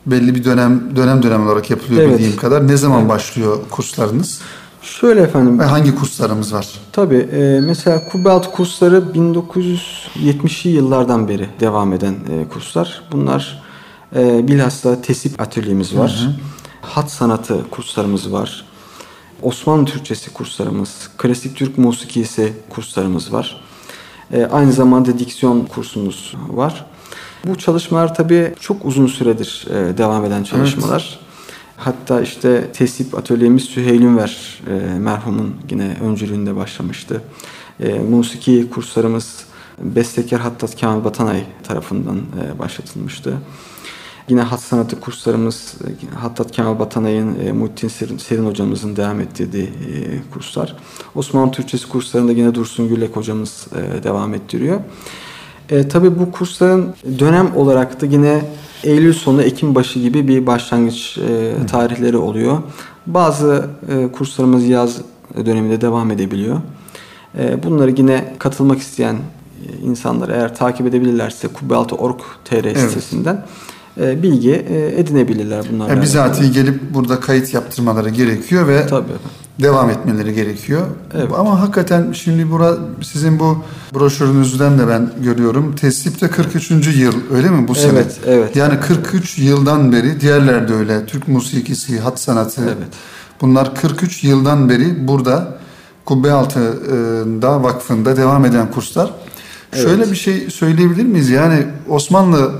[0.05, 2.13] belli bir dönem dönem dönem olarak yapılıyor evet.
[2.13, 2.67] bildiğim kadar.
[2.67, 3.09] Ne zaman evet.
[3.09, 4.41] başlıyor kurslarınız?
[4.83, 5.59] Şöyle efendim.
[5.59, 6.67] Ve hangi kurslarımız var?
[6.91, 7.27] Tabii.
[7.33, 13.03] E, mesela kubbe altı kursları 1970'li yıllardan beri devam eden e, kurslar.
[13.11, 13.63] Bunlar
[14.15, 16.19] e, bilhassa tesip atölyemiz var.
[16.23, 16.33] Hı hı.
[16.81, 18.65] Hat sanatı kurslarımız var.
[19.41, 23.61] Osmanlı Türkçesi kurslarımız, klasik Türk musikisi kurslarımız var.
[24.33, 26.85] E, aynı zamanda diksiyon kursumuz var.
[27.45, 31.19] Bu çalışmalar tabii çok uzun süredir e, devam eden çalışmalar.
[31.77, 37.21] Hatta işte tesip atölyemiz Süheyl Ünver e, merhumun yine öncülüğünde başlamıştı.
[37.79, 39.45] E, musiki kurslarımız
[39.79, 43.33] Bestekar Hattat Kemal Batanay tarafından e, başlatılmıştı.
[44.29, 45.75] Yine hat sanatı kurslarımız
[46.15, 50.75] Hattat Kemal Batanay'ın, e, Muhittin Serin, Serin hocamızın devam ettirdiği e, kurslar.
[51.15, 54.79] Osmanlı Türkçesi kurslarında yine Dursun Güllek hocamız e, devam ettiriyor.
[55.73, 58.41] E, tabii bu kursların dönem olarak da yine
[58.83, 62.57] Eylül sonu Ekim başı gibi bir başlangıç e, tarihleri oluyor.
[63.05, 65.01] Bazı e, kurslarımız yaz
[65.45, 66.57] döneminde devam edebiliyor.
[67.38, 72.79] E, bunları yine katılmak isteyen e, insanlar eğer takip edebilirlerse kubbealtı.org.tr evet.
[72.79, 73.45] sitesinden
[74.01, 75.93] e, bilgi e, edinebilirler bunlarla.
[75.93, 79.12] Yani bizatihi gelip burada kayıt yaptırmaları gerekiyor ve Tabii
[79.62, 80.82] devam etmeleri gerekiyor.
[81.13, 81.32] Evet.
[81.38, 85.75] Ama hakikaten şimdi bura sizin bu broşürünüzden de ben görüyorum.
[85.75, 86.71] Tesipte 43.
[86.71, 87.91] yıl öyle mi bu sene?
[87.93, 88.56] Evet, evet.
[88.56, 91.06] Yani 43 yıldan beri diğerler de öyle.
[91.06, 92.62] Türk musikisi, hat sanatı.
[92.65, 92.77] Evet.
[93.41, 95.58] Bunlar 43 yıldan beri burada
[96.06, 99.12] Kubbealtı'da vakfında devam eden kurslar.
[99.73, 99.84] Evet.
[99.84, 101.29] Şöyle bir şey söyleyebilir miyiz?
[101.29, 102.51] Yani Osmanlı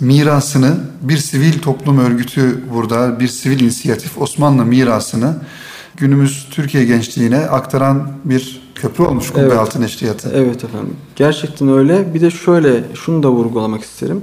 [0.00, 5.36] mirasını bir sivil toplum örgütü burada, bir sivil inisiyatif Osmanlı mirasını
[5.96, 9.58] günümüz Türkiye gençliğine aktaran bir köprü olmuş Kubbe evet.
[9.58, 10.32] Altın Neşriyatı.
[10.34, 10.96] Evet efendim.
[11.16, 12.14] Gerçekten öyle.
[12.14, 14.22] Bir de şöyle şunu da vurgulamak isterim.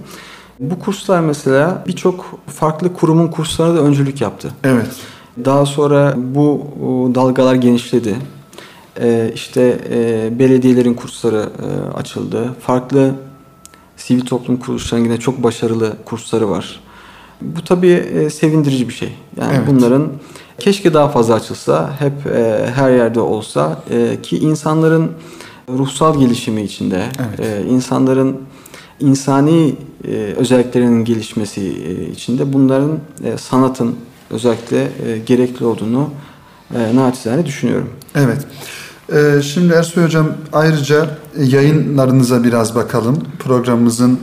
[0.60, 4.52] Bu kurslar mesela birçok farklı kurumun kurslarına da öncülük yaptı.
[4.64, 4.88] Evet.
[5.46, 6.68] Daha sonra bu
[7.16, 8.16] dalgalar genişledi.
[9.02, 12.54] Ee, işte e, belediyelerin kursları e, açıldı.
[12.60, 13.12] Farklı
[13.98, 16.80] sivil toplum kuruluşlarının yine çok başarılı kursları var.
[17.42, 19.14] Bu tabii e, sevindirici bir şey.
[19.42, 19.68] Yani evet.
[19.68, 20.10] bunların
[20.60, 25.12] keşke daha fazla açılsa, hep e, her yerde olsa e, ki insanların
[25.70, 27.40] ruhsal gelişimi içinde, evet.
[27.40, 28.42] e, insanların
[29.00, 29.76] insani
[30.08, 33.96] e, özelliklerinin gelişmesi e, içinde bunların e, sanatın
[34.30, 36.10] özellikle e, gerekli olduğunu
[36.76, 37.90] e, naçizane düşünüyorum.
[38.16, 38.48] Evet.
[39.14, 43.24] Ee, şimdi Ersoy Hocam ayrıca yayınlarınıza biraz bakalım.
[43.40, 44.20] Programımızın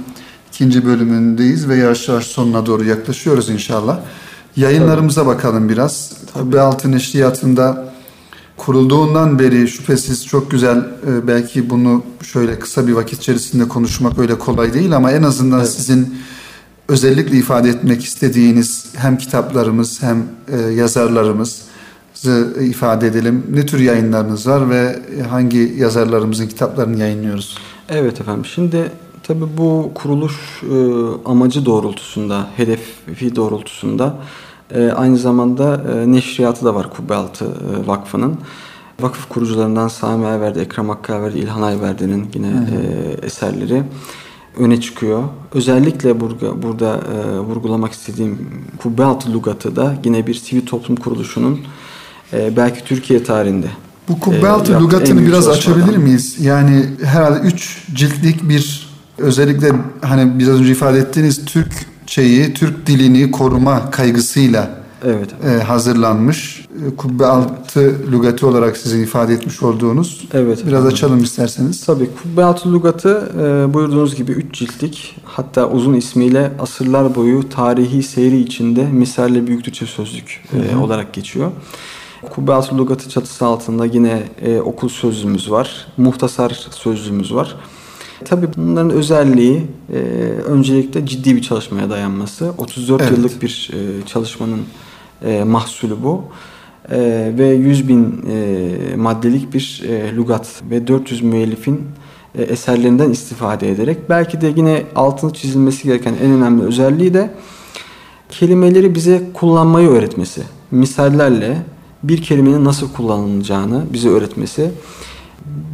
[0.49, 4.01] ikinci bölümündeyiz ve yavaş yavaş sonuna doğru yaklaşıyoruz inşallah.
[4.57, 5.35] Yayınlarımıza Tabii.
[5.35, 6.13] bakalım biraz.
[6.35, 6.61] Tabii.
[6.61, 7.93] Altın İşliyatı'nda
[8.57, 14.39] kurulduğundan beri şüphesiz çok güzel e, belki bunu şöyle kısa bir vakit içerisinde konuşmak öyle
[14.39, 15.71] kolay değil ama en azından evet.
[15.71, 16.15] sizin
[16.89, 21.63] özellikle ifade etmek istediğiniz hem kitaplarımız hem e, yazarlarımız
[22.61, 23.47] ifade edelim.
[23.51, 24.99] Ne tür yayınlarınız var ve
[25.31, 27.59] hangi yazarlarımızın kitaplarını yayınlıyoruz?
[27.89, 28.45] Evet efendim.
[28.45, 28.91] Şimdi
[29.23, 30.77] tabii bu kuruluş e,
[31.25, 34.17] amacı doğrultusunda, hedefi doğrultusunda
[34.75, 38.39] e, aynı zamanda e, neşriyatı da var Kubbealtı e, Vakfı'nın.
[39.01, 43.83] Vakıf kurucularından Sami Ayverdi, Ekrem Hakkı İlhan Ayverdi'nin yine e, eserleri
[44.59, 45.23] öne çıkıyor.
[45.55, 48.49] Özellikle burada, burada e, vurgulamak istediğim
[48.79, 51.61] Kubbealtı Lugatı da yine bir sivil toplum kuruluşunun
[52.35, 53.67] e, belki Türkiye tarihinde.
[54.09, 56.37] Bu Kubbealtı e, biraz açabilir miyiz?
[56.41, 61.73] Yani herhalde üç ciltlik bir özellikle hani biraz önce ifade ettiğiniz Türk
[62.07, 64.71] şeyi, Türk dilini koruma kaygısıyla
[65.05, 65.29] evet.
[65.45, 66.67] e, hazırlanmış.
[66.87, 70.29] E, kubbe altı lügatı olarak sizin ifade etmiş olduğunuz.
[70.35, 70.59] Evet.
[70.59, 70.87] Biraz efendim.
[70.87, 71.87] açalım isterseniz.
[71.87, 78.03] Tabii kubbe altı lügatı e, buyurduğunuz gibi üç ciltlik hatta uzun ismiyle asırlar boyu tarihi
[78.03, 81.51] seyri içinde misalle büyük Türkçe sözlük e, olarak geçiyor.
[82.29, 85.87] Kubbe-Altı Lugatı çatısı altında yine e, okul sözlüğümüz var.
[85.97, 87.57] Muhtasar sözlüğümüz var.
[88.25, 89.99] Tabii bunların özelliği e,
[90.47, 92.53] öncelikle ciddi bir çalışmaya dayanması.
[92.59, 93.19] 34 evet.
[93.19, 94.63] yıllık bir e, çalışmanın
[95.25, 96.25] e, mahsulü bu.
[96.91, 101.83] E, ve 100 bin e, maddelik bir e, lugat ve 400 müellifin
[102.39, 107.31] e, eserlerinden istifade ederek belki de yine altını çizilmesi gereken en önemli özelliği de
[108.29, 110.43] kelimeleri bize kullanmayı öğretmesi.
[110.71, 111.57] Misallerle
[112.09, 114.71] bir kelimenin nasıl kullanılacağını bize öğretmesi,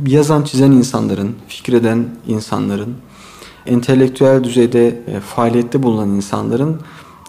[0.06, 2.94] yazan çizen insanların, fikreden insanların,
[3.66, 6.80] entelektüel düzeyde e, faaliyette bulunan insanların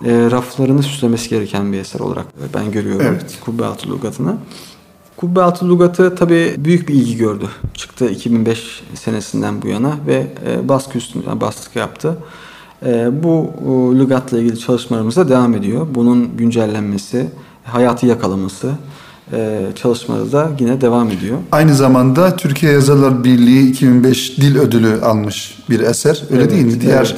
[0.06, 3.38] e, raflarını süslemesi gereken bir eser olarak ben görüyorum evet.
[3.46, 4.38] Kubbe Altı Lugatı'nı.
[5.18, 7.46] Kubbe Altı Lugatı tabi büyük bir ilgi gördü.
[7.74, 12.18] Çıktı 2005 senesinden bu yana ve e, baskı üstüne baskı yaptı.
[13.12, 13.54] Bu
[14.00, 15.88] lügatla ilgili çalışmalarımıza devam ediyor.
[15.96, 17.30] Bunun güncellenmesi,
[17.63, 18.71] hayatı yakalaması
[19.34, 21.38] e, çalışmaları da yine devam ediyor.
[21.52, 26.24] Aynı zamanda Türkiye Yazarlar Birliği 2005 Dil Ödülü almış bir eser.
[26.32, 26.82] Öyle evet, değil mi?
[26.82, 27.15] Diğer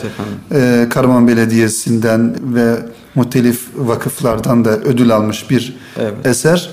[0.51, 2.75] evet e, Karaman Belediyesi'nden ve
[3.15, 6.25] muhtelif vakıflardan da ödül almış bir evet.
[6.25, 6.69] eser.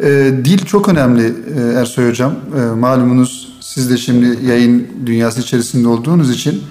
[0.00, 2.32] E, dil çok önemli e, Ersoy Hocam.
[2.32, 6.62] E, malumunuz siz de şimdi yayın dünyası içerisinde olduğunuz için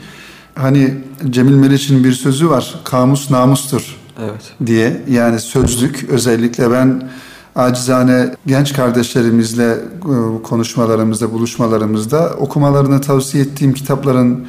[0.56, 0.94] hani
[1.30, 2.76] Cemil Meriç'in bir sözü var.
[2.84, 4.54] Kamus namustur evet.
[4.66, 5.02] diye.
[5.10, 7.10] Yani sözlük özellikle ben
[7.56, 14.46] acizane genç kardeşlerimizle e, konuşmalarımızda, buluşmalarımızda okumalarını tavsiye ettiğim kitapların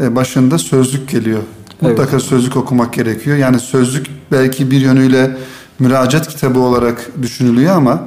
[0.00, 1.40] e, başında sözlük geliyor.
[1.80, 2.22] Mutlaka evet.
[2.22, 3.36] sözlük okumak gerekiyor.
[3.36, 5.36] Yani sözlük belki bir yönüyle
[5.78, 8.02] müracaat kitabı olarak düşünülüyor ama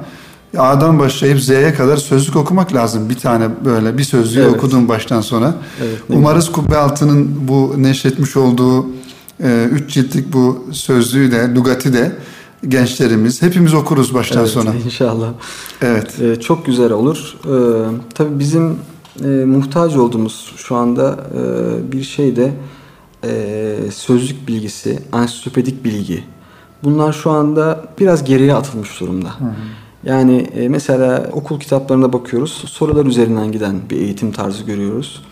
[0.58, 3.10] A'dan başlayıp Z'ye kadar sözlük okumak lazım.
[3.10, 4.54] Bir tane böyle bir sözlüğü evet.
[4.54, 5.54] okudum baştan sona.
[5.82, 8.86] Evet, Umarız Kubbe Altı'nın bu neşretmiş olduğu
[9.72, 12.12] üç ciltlik bu sözlüğü de, lugati de
[12.68, 14.74] gençlerimiz hepimiz okuruz baştan evet, sona.
[14.74, 15.28] İnşallah.
[15.82, 16.20] Evet.
[16.20, 17.36] Ee, çok güzel olur.
[17.44, 17.50] Ee,
[18.14, 18.78] tabii bizim
[19.24, 22.52] e, muhtaç olduğumuz şu anda e, bir şey de
[23.24, 26.24] e, sözlük bilgisi, ansiklopedik bilgi.
[26.84, 29.28] Bunlar şu anda biraz geriye atılmış durumda.
[29.28, 29.54] Hı hı.
[30.04, 32.64] Yani e, mesela okul kitaplarına bakıyoruz.
[32.66, 35.22] Sorular üzerinden giden bir eğitim tarzı görüyoruz.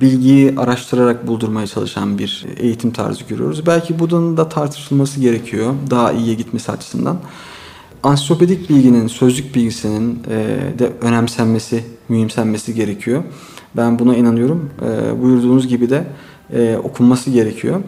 [0.00, 3.66] Bilgiyi araştırarak buldurmaya çalışan bir eğitim tarzı görüyoruz.
[3.66, 5.74] Belki bunun da tartışılması gerekiyor.
[5.90, 7.18] Daha iyiye gitmesi açısından.
[8.02, 13.22] Ansiklopedik bilginin, sözlük bilgisinin e, de önemsenmesi, mühimsenmesi gerekiyor.
[13.76, 14.70] Ben buna inanıyorum.
[14.82, 16.06] E, buyurduğunuz gibi de
[16.84, 17.80] okunması gerekiyor.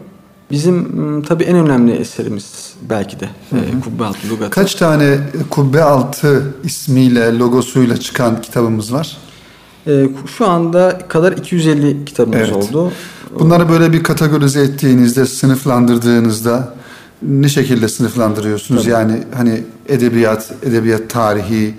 [0.51, 3.59] Bizim tabii en önemli eserimiz belki de hı hı.
[3.59, 4.49] E, Kubbe Altı Lugatı.
[4.49, 5.17] Kaç tane
[5.49, 9.17] Kubbe Altı ismiyle, logosuyla çıkan kitabımız var?
[9.87, 12.53] E, şu anda kadar 250 kitabımız evet.
[12.53, 12.91] oldu.
[13.39, 16.73] Bunları böyle bir kategorize ettiğinizde, sınıflandırdığınızda
[17.21, 18.81] ne şekilde sınıflandırıyorsunuz?
[18.81, 18.91] Tabii.
[18.91, 21.73] Yani hani edebiyat, edebiyat tarihi,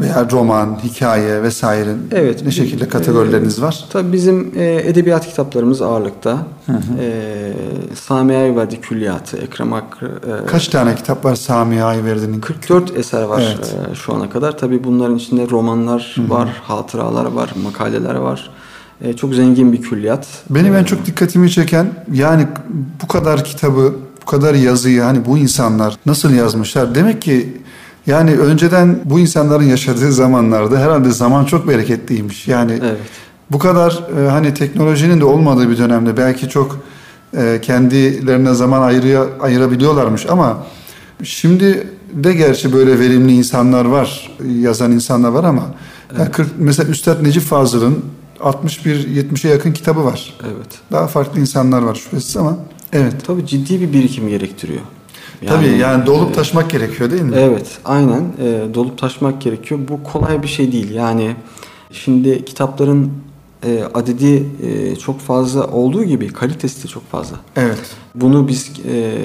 [0.00, 3.84] veya roman, hikaye vesaire evet, ne şekilde kategorileriniz e, var?
[3.92, 6.46] Tabii bizim e, edebiyat kitaplarımız ağırlıkta.
[6.66, 6.78] Hı hı.
[7.00, 7.52] E,
[7.94, 9.98] Sami Ayverdi Külliyatı, Ekrem Ak...
[10.02, 12.40] E, Kaç tane kitap var Sami Ayverdi'nin?
[12.40, 13.76] 44 eser var evet.
[13.92, 14.58] e, şu ana kadar.
[14.58, 16.30] Tabii bunların içinde romanlar hı hı.
[16.30, 18.50] var, hatıralar var, makaleler var.
[19.00, 20.26] E, çok zengin bir külliyat.
[20.50, 22.46] Benim en çok dikkatimi çeken yani
[23.02, 26.94] bu kadar kitabı, bu kadar yazıyı hani bu insanlar nasıl yazmışlar?
[26.94, 27.60] Demek ki
[28.06, 32.48] yani önceden bu insanların yaşadığı zamanlarda herhalde zaman çok bereketliymiş.
[32.48, 32.98] Yani evet.
[33.50, 36.80] bu kadar e, hani teknolojinin de olmadığı bir dönemde belki çok
[37.36, 40.66] e, kendilerine zaman ayırıyor, ayırabiliyorlarmış ama
[41.22, 45.74] şimdi de gerçi böyle verimli insanlar var, yazan insanlar var ama
[46.10, 46.20] evet.
[46.20, 48.04] yani 40, mesela Üstad Necip Fazıl'ın
[48.40, 50.34] 61-70'e yakın kitabı var.
[50.44, 50.78] Evet.
[50.92, 52.56] Daha farklı insanlar var şüphesiz ama
[52.92, 53.14] evet.
[53.26, 54.80] Tabii ciddi bir birikim gerektiriyor.
[55.42, 57.36] Yani, Tabii yani dolup taşmak gerekiyor değil mi?
[57.38, 59.80] Evet aynen e, dolup taşmak gerekiyor.
[59.88, 60.90] Bu kolay bir şey değil.
[60.90, 61.36] Yani
[61.92, 63.12] şimdi kitapların
[63.66, 67.36] e, adedi e, çok fazla olduğu gibi kalitesi de çok fazla.
[67.56, 67.80] Evet.
[68.14, 69.18] Bunu biz e,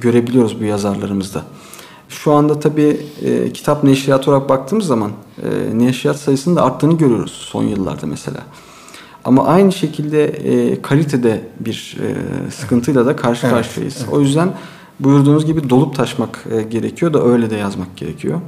[0.00, 1.42] görebiliyoruz bu yazarlarımızda.
[2.08, 5.10] Şu anda tabii e, kitap neşriyat olarak baktığımız zaman
[5.42, 8.38] e, neşriyat sayısının da arttığını görüyoruz son yıllarda mesela.
[9.24, 13.96] Ama aynı şekilde e, kalitede bir e, sıkıntıyla da karşı evet, karşıyayız.
[13.98, 14.12] Evet.
[14.12, 14.48] O yüzden
[15.00, 18.40] buyurduğunuz gibi dolup taşmak e, gerekiyor da öyle de yazmak gerekiyor.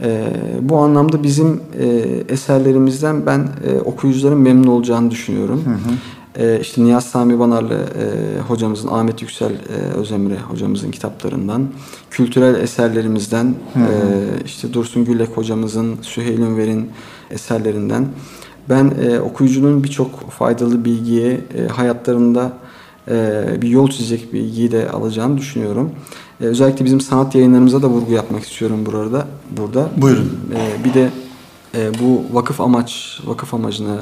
[0.00, 1.86] E, bu anlamda bizim e,
[2.28, 5.62] eserlerimizden ben e, okuyucuların memnun olacağını düşünüyorum.
[5.64, 5.94] Hı hı.
[6.44, 11.68] E, işte Niyaz Sami Banarlı e, hocamızın, Ahmet Yüksel e, Özemre hocamızın kitaplarından,
[12.10, 13.84] kültürel eserlerimizden, hı hı.
[13.84, 16.90] E, işte Dursun Güllek hocamızın, Süheyl Ünver'in
[17.30, 18.06] eserlerinden
[18.68, 22.52] ben e, okuyucunun birçok faydalı bilgiye e, hayatlarında
[23.62, 25.90] bir yol çizecek bir bilgiyi de alacağını düşünüyorum.
[26.40, 29.26] E, özellikle bizim sanat yayınlarımıza da vurgu yapmak istiyorum burada.
[29.50, 29.90] burada.
[29.96, 30.40] Buyurun.
[30.54, 31.10] E, bir de
[32.02, 34.00] bu vakıf amaç, vakıf amacını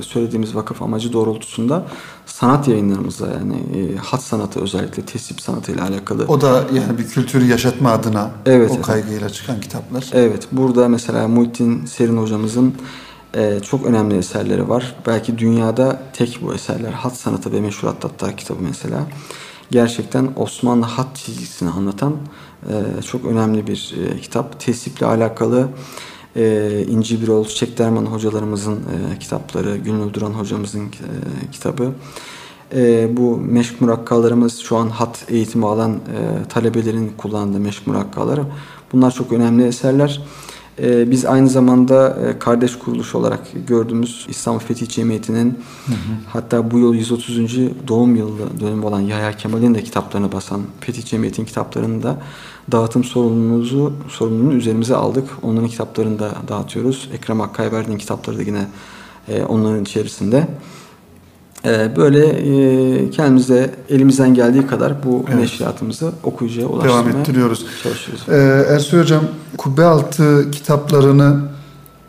[0.00, 1.86] söylediğimiz vakıf amacı doğrultusunda
[2.26, 3.56] sanat yayınlarımıza yani
[3.96, 6.24] hat sanatı özellikle tesip sanatı ile alakalı.
[6.28, 10.10] O da yani bir kültürü yaşatma adına evet, o kaygıyla çıkan kitaplar.
[10.12, 10.48] Evet.
[10.52, 12.74] Burada mesela Muhittin Serin hocamızın
[13.34, 14.94] e, çok önemli eserleri var.
[15.06, 16.92] Belki dünyada tek bu eserler.
[16.92, 19.06] Hat sanatı ve meşhurat hatta kitabı mesela.
[19.70, 22.16] Gerçekten Osmanlı hat çizgisini anlatan
[22.68, 24.60] e, çok önemli bir e, kitap.
[24.60, 25.68] Tesiple alakalı
[26.36, 31.92] e, İnci Birol, Çiçek Derman hocalarımızın e, kitapları, Gülnur Duran hocamızın e, kitabı.
[32.74, 38.44] E, bu meşk murakkalarımız şu an hat eğitimi alan e, talebelerin kullandığı meşk murakkaları.
[38.92, 40.22] Bunlar çok önemli eserler.
[40.78, 45.50] Ee, biz aynı zamanda e, kardeş kuruluş olarak gördüğümüz İslam Fetih Cemiyeti'nin
[45.86, 45.96] hı hı.
[46.28, 47.38] hatta bu yıl 130.
[47.88, 52.16] doğum yılı dönemi olan Yahya Kemal'in de kitaplarını basan Fetih Cemiyeti'nin kitaplarını da
[52.72, 55.28] dağıtım sorumluluğumuzu sorumluluğunu üzerimize aldık.
[55.42, 57.08] Onların kitaplarını da dağıtıyoruz.
[57.14, 58.66] Ekrem Akkayberdi'nin kitapları da yine
[59.28, 60.48] e, onların içerisinde.
[61.64, 65.38] Ee, böyle e, kendimize elimizden geldiği kadar bu evet.
[65.38, 67.66] neşriyatımızı okuyucuya ulaştırmaya Devam ettiriyoruz.
[67.82, 68.24] çalışıyoruz.
[68.28, 69.24] Ee, Ersoy Hocam,
[69.58, 71.40] Kubbe Altı kitaplarını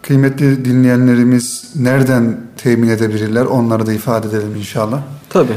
[0.01, 3.45] kıymetli dinleyenlerimiz nereden temin edebilirler?
[3.45, 5.01] Onları da ifade edelim inşallah.
[5.29, 5.55] Tabii.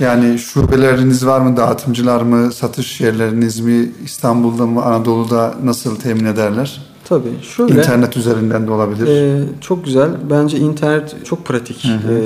[0.00, 6.85] Yani şubeleriniz var mı, dağıtımcılar mı, satış yerleriniz mi, İstanbul'da mı, Anadolu'da nasıl temin ederler?
[7.08, 7.42] Tabii.
[7.42, 9.06] Şöyle, İnternet üzerinden de olabilir.
[9.06, 10.10] E, çok güzel.
[10.30, 11.84] Bence internet çok pratik.
[11.84, 12.12] Hı hı.
[12.12, 12.20] E,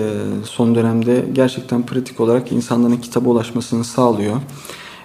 [0.44, 4.36] son dönemde gerçekten pratik olarak insanların kitaba ulaşmasını sağlıyor.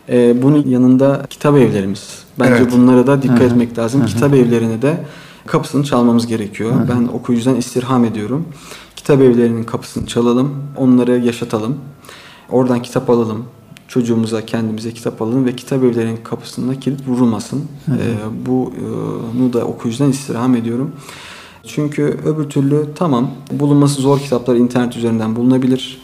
[0.10, 2.20] E, bunun yanında kitap evlerimiz.
[2.40, 2.72] Bence evet.
[2.72, 3.48] bunlara da dikkat hı hı.
[3.48, 4.02] etmek lazım.
[4.02, 4.08] Hı hı.
[4.08, 4.98] Kitap evlerine de
[5.46, 6.72] kapısını çalmamız gerekiyor.
[6.72, 6.90] Hı hı.
[6.90, 8.46] Ben okuyucudan istirham ediyorum.
[8.96, 11.78] Kitap evlerinin kapısını çalalım, onları yaşatalım.
[12.50, 13.46] Oradan kitap alalım,
[13.88, 17.66] çocuğumuza, kendimize kitap alalım ve kitap evlerinin kapısına kilit vurulmasın.
[17.86, 17.96] Hı hı.
[17.96, 20.92] E, bunu da okuyucudan istirham ediyorum.
[21.68, 26.02] Çünkü öbür türlü tamam bulunması zor kitaplar internet üzerinden bulunabilir.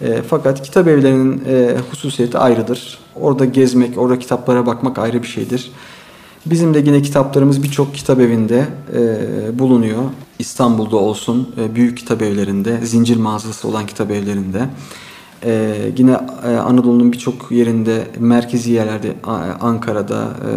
[0.00, 2.98] E, fakat kitap evlerinin e, hususiyeti ayrıdır.
[3.14, 5.70] Orada gezmek, orada kitaplara bakmak ayrı bir şeydir.
[6.46, 10.02] Bizim de yine kitaplarımız birçok kitap evinde e, bulunuyor.
[10.38, 14.68] İstanbul'da olsun, e, büyük kitap evlerinde, zincir mağazası olan kitap evlerinde.
[15.44, 16.12] E, yine
[16.46, 19.14] e, Anadolu'nun birçok yerinde, merkezi yerlerde,
[19.60, 20.52] Ankara'da, e,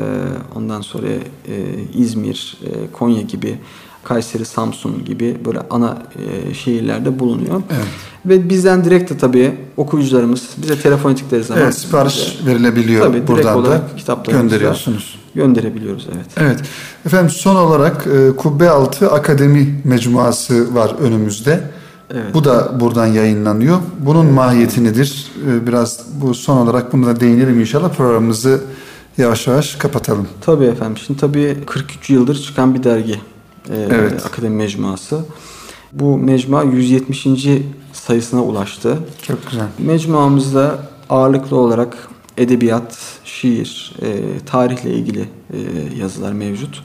[0.58, 1.54] ondan sonra e,
[1.94, 3.58] İzmir, e, Konya gibi
[4.04, 7.62] Kayseri, Samsun gibi böyle ana e, şehirlerde bulunuyor.
[7.72, 7.86] Evet.
[8.26, 13.06] Ve bizden direkt de tabii okuyucularımız bize telefon ettikleri zaman evet, sipariş bize, verilebiliyor.
[13.06, 15.20] Tabii buradan olarak da gönderiyorsunuz.
[15.36, 16.26] Gönderebiliyoruz evet.
[16.38, 16.60] Evet.
[17.06, 21.64] Efendim son olarak e, Kubbe Altı Akademi Mecmuası var önümüzde.
[22.14, 22.34] Evet.
[22.34, 23.78] Bu da buradan yayınlanıyor.
[24.00, 25.32] Bunun mahiyeti nedir?
[25.48, 28.62] E, biraz bu son olarak bunu da değinelim inşallah programımızı
[29.18, 30.28] yavaş yavaş kapatalım.
[30.42, 30.98] Tabii efendim.
[30.98, 33.22] Şimdi tabii 43 yıldır çıkan bir dergi
[33.70, 34.26] e, evet.
[34.26, 35.20] Akademi Mecmuası.
[35.94, 37.28] Bu mecmua 170.
[37.94, 38.98] sayısına ulaştı.
[39.22, 39.66] Çok güzel.
[39.80, 40.80] Mecmuamızda
[41.10, 45.22] ağırlıklı olarak edebiyat, şiir, e, tarihle ilgili
[45.54, 45.58] e,
[46.00, 46.84] yazılar mevcut.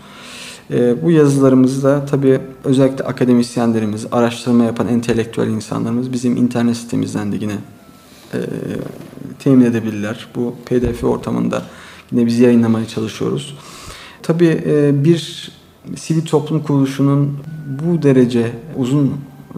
[0.72, 7.56] E, bu yazılarımızda tabii özellikle akademisyenlerimiz, araştırma yapan entelektüel insanlarımız bizim internet sitemizden de yine
[8.34, 8.38] e,
[9.38, 10.28] temin edebilirler.
[10.36, 11.62] Bu pdf ortamında
[12.12, 13.56] yine biz yayınlamaya çalışıyoruz.
[14.22, 15.52] Tabii e, bir
[15.96, 17.38] sivil toplum kuruluşunun
[17.84, 19.14] bu derece uzun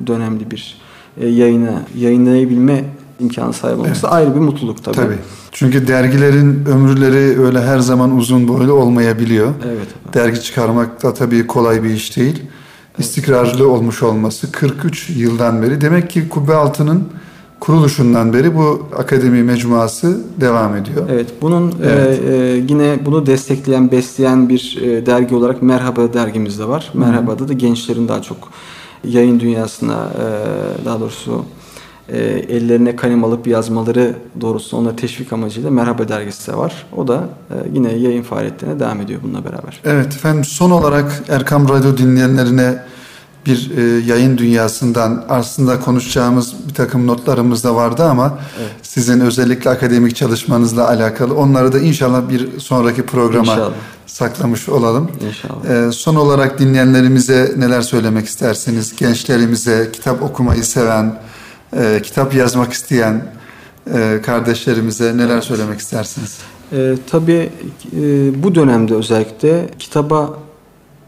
[0.07, 0.79] dönemli bir
[1.21, 2.85] e, yayına yayınlayabilme
[3.21, 4.15] imkanı sahip olması evet.
[4.15, 4.97] ayrı bir mutluluk tabii.
[4.97, 5.19] Tabii.
[5.53, 9.53] Çünkü dergilerin ömürleri öyle her zaman uzun boylu olmayabiliyor.
[9.67, 10.15] Evet.
[10.15, 12.37] Dergi çıkarmak da tabii kolay bir iş değil.
[12.41, 12.99] Evet.
[12.99, 15.81] İstikrarlı olmuş olması 43 yıldan beri.
[15.81, 17.09] Demek ki Kubbe Altı'nın
[17.61, 21.09] kuruluşundan beri bu akademi mecmuası devam ediyor.
[21.11, 22.21] Evet, bunun e, evet.
[22.29, 26.91] E, e, yine bunu destekleyen, besleyen bir e, dergi olarak Merhaba dergimiz de var.
[26.95, 28.37] Merhaba'da da gençlerin daha çok
[29.05, 30.25] yayın dünyasına e,
[30.85, 31.45] daha doğrusu
[32.09, 36.87] e, ellerine kalem alıp yazmaları doğrusu ona teşvik amacıyla Merhaba dergisi de var.
[36.97, 39.81] O da e, yine yayın faaliyetlerine devam ediyor bununla beraber.
[39.85, 42.79] Evet efendim son olarak Erkam Radyo dinleyenlerine
[43.47, 48.71] bir e, yayın dünyasından aslında konuşacağımız bir takım notlarımız da vardı ama evet.
[48.83, 53.75] sizin özellikle akademik çalışmanızla alakalı onları da inşallah bir sonraki programa inşallah.
[54.07, 55.11] saklamış olalım.
[55.29, 55.89] İnşallah.
[55.89, 58.97] E, son olarak dinleyenlerimize neler söylemek istersiniz?
[58.97, 61.15] Gençlerimize, kitap okumayı seven,
[61.77, 63.27] e, kitap yazmak isteyen
[63.95, 66.39] e, kardeşlerimize neler söylemek istersiniz?
[66.73, 67.51] E, tabii
[67.97, 70.39] e, bu dönemde özellikle kitaba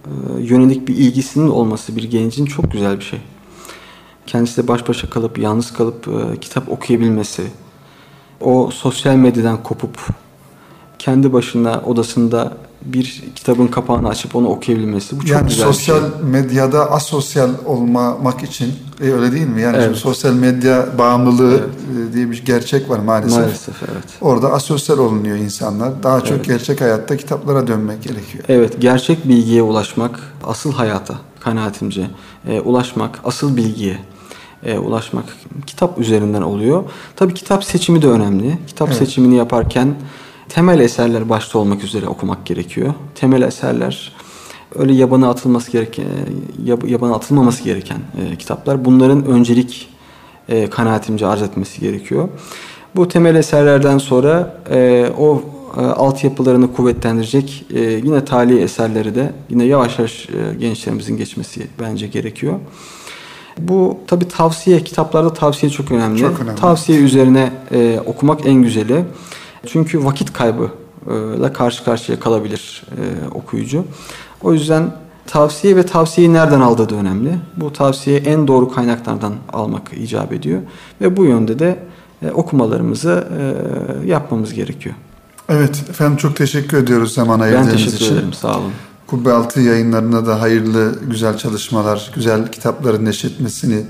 [0.05, 0.11] e,
[0.41, 3.21] yönelik bir ilgisinin olması bir gencin çok güzel bir şey.
[4.27, 7.43] Kendisiyle baş başa kalıp, yalnız kalıp e, kitap okuyabilmesi,
[8.41, 9.99] o sosyal medyadan kopup
[10.99, 12.57] kendi başına odasında
[12.93, 16.23] bir kitabın kapağını açıp onu okuyabilmesi bu çok yani güzel sosyal bir şey.
[16.23, 19.63] medyada asosyal olmamak için e, öyle değil mi?
[19.63, 19.97] Yani evet.
[19.97, 22.11] sosyal medya bağımlılığı evet.
[22.11, 23.39] E, diye bir gerçek var maalesef.
[23.39, 24.05] Maalesef evet.
[24.21, 26.03] Orada asosyal olunuyor insanlar.
[26.03, 26.47] Daha çok evet.
[26.47, 28.45] gerçek hayatta kitaplara dönmek gerekiyor.
[28.49, 32.11] Evet, gerçek bilgiye ulaşmak, asıl hayata kanaatimce
[32.49, 33.99] e, ulaşmak, asıl bilgiye
[34.63, 35.25] e, ulaşmak
[35.67, 36.85] kitap üzerinden oluyor.
[37.17, 38.59] Tabii kitap seçimi de önemli.
[38.67, 38.99] Kitap evet.
[38.99, 39.95] seçimini yaparken
[40.49, 42.95] temel eserler başta olmak üzere okumak gerekiyor.
[43.15, 44.13] Temel eserler
[44.75, 46.05] öyle yabana atılması gereken
[46.87, 48.85] yabana atılmaması gereken e, kitaplar.
[48.85, 49.89] Bunların öncelik
[50.49, 52.29] e, kanaatimce arz etmesi gerekiyor.
[52.97, 55.43] Bu temel eserlerden sonra e, o
[55.77, 62.07] e, altyapılarını kuvvetlendirecek e, yine tali eserleri de yine yavaş yavaş e, gençlerimizin geçmesi bence
[62.07, 62.55] gerekiyor.
[63.59, 66.19] Bu tabi tavsiye, kitaplarda tavsiye çok önemli.
[66.19, 66.61] Çok önemli.
[66.61, 69.05] Tavsiye üzerine e, okumak en güzeli.
[69.67, 70.71] Çünkü vakit kaybı
[71.39, 73.85] ile karşı karşıya kalabilir e, okuyucu.
[74.43, 74.93] O yüzden
[75.27, 77.35] tavsiye ve tavsiyeyi nereden aldığı da önemli.
[77.57, 80.61] Bu tavsiyeyi en doğru kaynaklardan almak icap ediyor.
[81.01, 81.79] Ve bu yönde de
[82.23, 84.95] e, okumalarımızı e, yapmamız gerekiyor.
[85.49, 87.87] Evet efendim çok teşekkür ediyoruz zaman ayırdığınız için.
[87.87, 88.73] Ben teşekkür ederim sağ olun.
[89.07, 93.85] Kubbe Altı yayınlarına da hayırlı güzel çalışmalar, güzel kitapların neşretmesini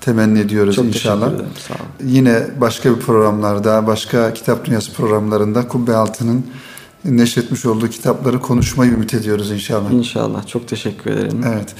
[0.00, 1.28] temenni ediyoruz Çok inşallah.
[1.28, 2.10] Ederim, sağ olun.
[2.10, 6.46] Yine başka bir programlarda, başka kitap dünyası programlarında Kubbe Altı'nın
[7.04, 9.90] neşretmiş olduğu kitapları konuşmayı ümit ediyoruz inşallah.
[9.90, 10.46] İnşallah.
[10.46, 11.44] Çok teşekkür ederim.
[11.54, 11.74] Evet.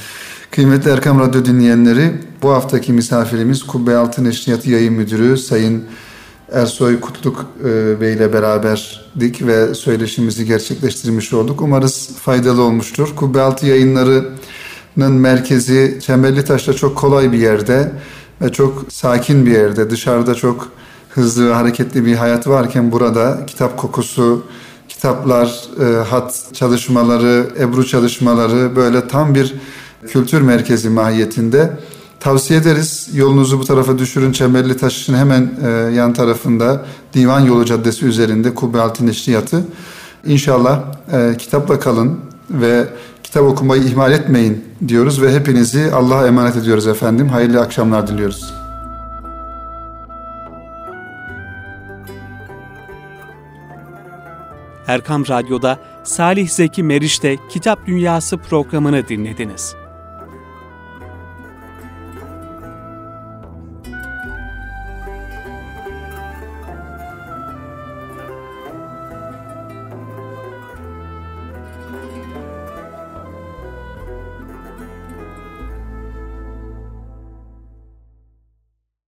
[0.51, 5.85] Kıymetli Erkam Radyo dinleyenleri, bu haftaki misafirimiz Kubbe Altın Neşriyatı Yayın Müdürü Sayın
[6.53, 11.61] Ersoy Kutluk e, Bey ile beraberdik ve söyleşimizi gerçekleştirmiş olduk.
[11.61, 13.09] Umarız faydalı olmuştur.
[13.17, 14.31] Kubbe Altı yayınlarının
[14.97, 17.93] merkezi Çemberli Taş'ta çok kolay bir yerde
[18.43, 19.91] ve çok sakin bir yerde.
[19.91, 20.69] Dışarıda çok
[21.11, 24.43] hızlı ve hareketli bir hayat varken burada kitap kokusu,
[24.89, 29.55] kitaplar, e, hat çalışmaları, ebru çalışmaları böyle tam bir
[30.07, 31.71] kültür merkezi mahiyetinde.
[32.21, 33.09] Tavsiye ederiz.
[33.15, 34.33] Yolunuzu bu tarafa düşürün.
[34.33, 36.85] Çemberli Taş'ın hemen e, yan tarafında
[37.15, 39.65] Divan Yolu Caddesi üzerinde Kubbe Altın Neşriyatı.
[40.27, 40.81] İnşallah
[41.13, 42.19] e, kitapla kalın
[42.51, 42.89] ve
[43.35, 47.29] kitap okumayı ihmal etmeyin diyoruz ve hepinizi Allah'a emanet ediyoruz efendim.
[47.29, 48.55] Hayırlı akşamlar diliyoruz.
[54.87, 59.75] Erkam Radyo'da Salih Zeki Meriç'te Kitap Dünyası programını dinlediniz.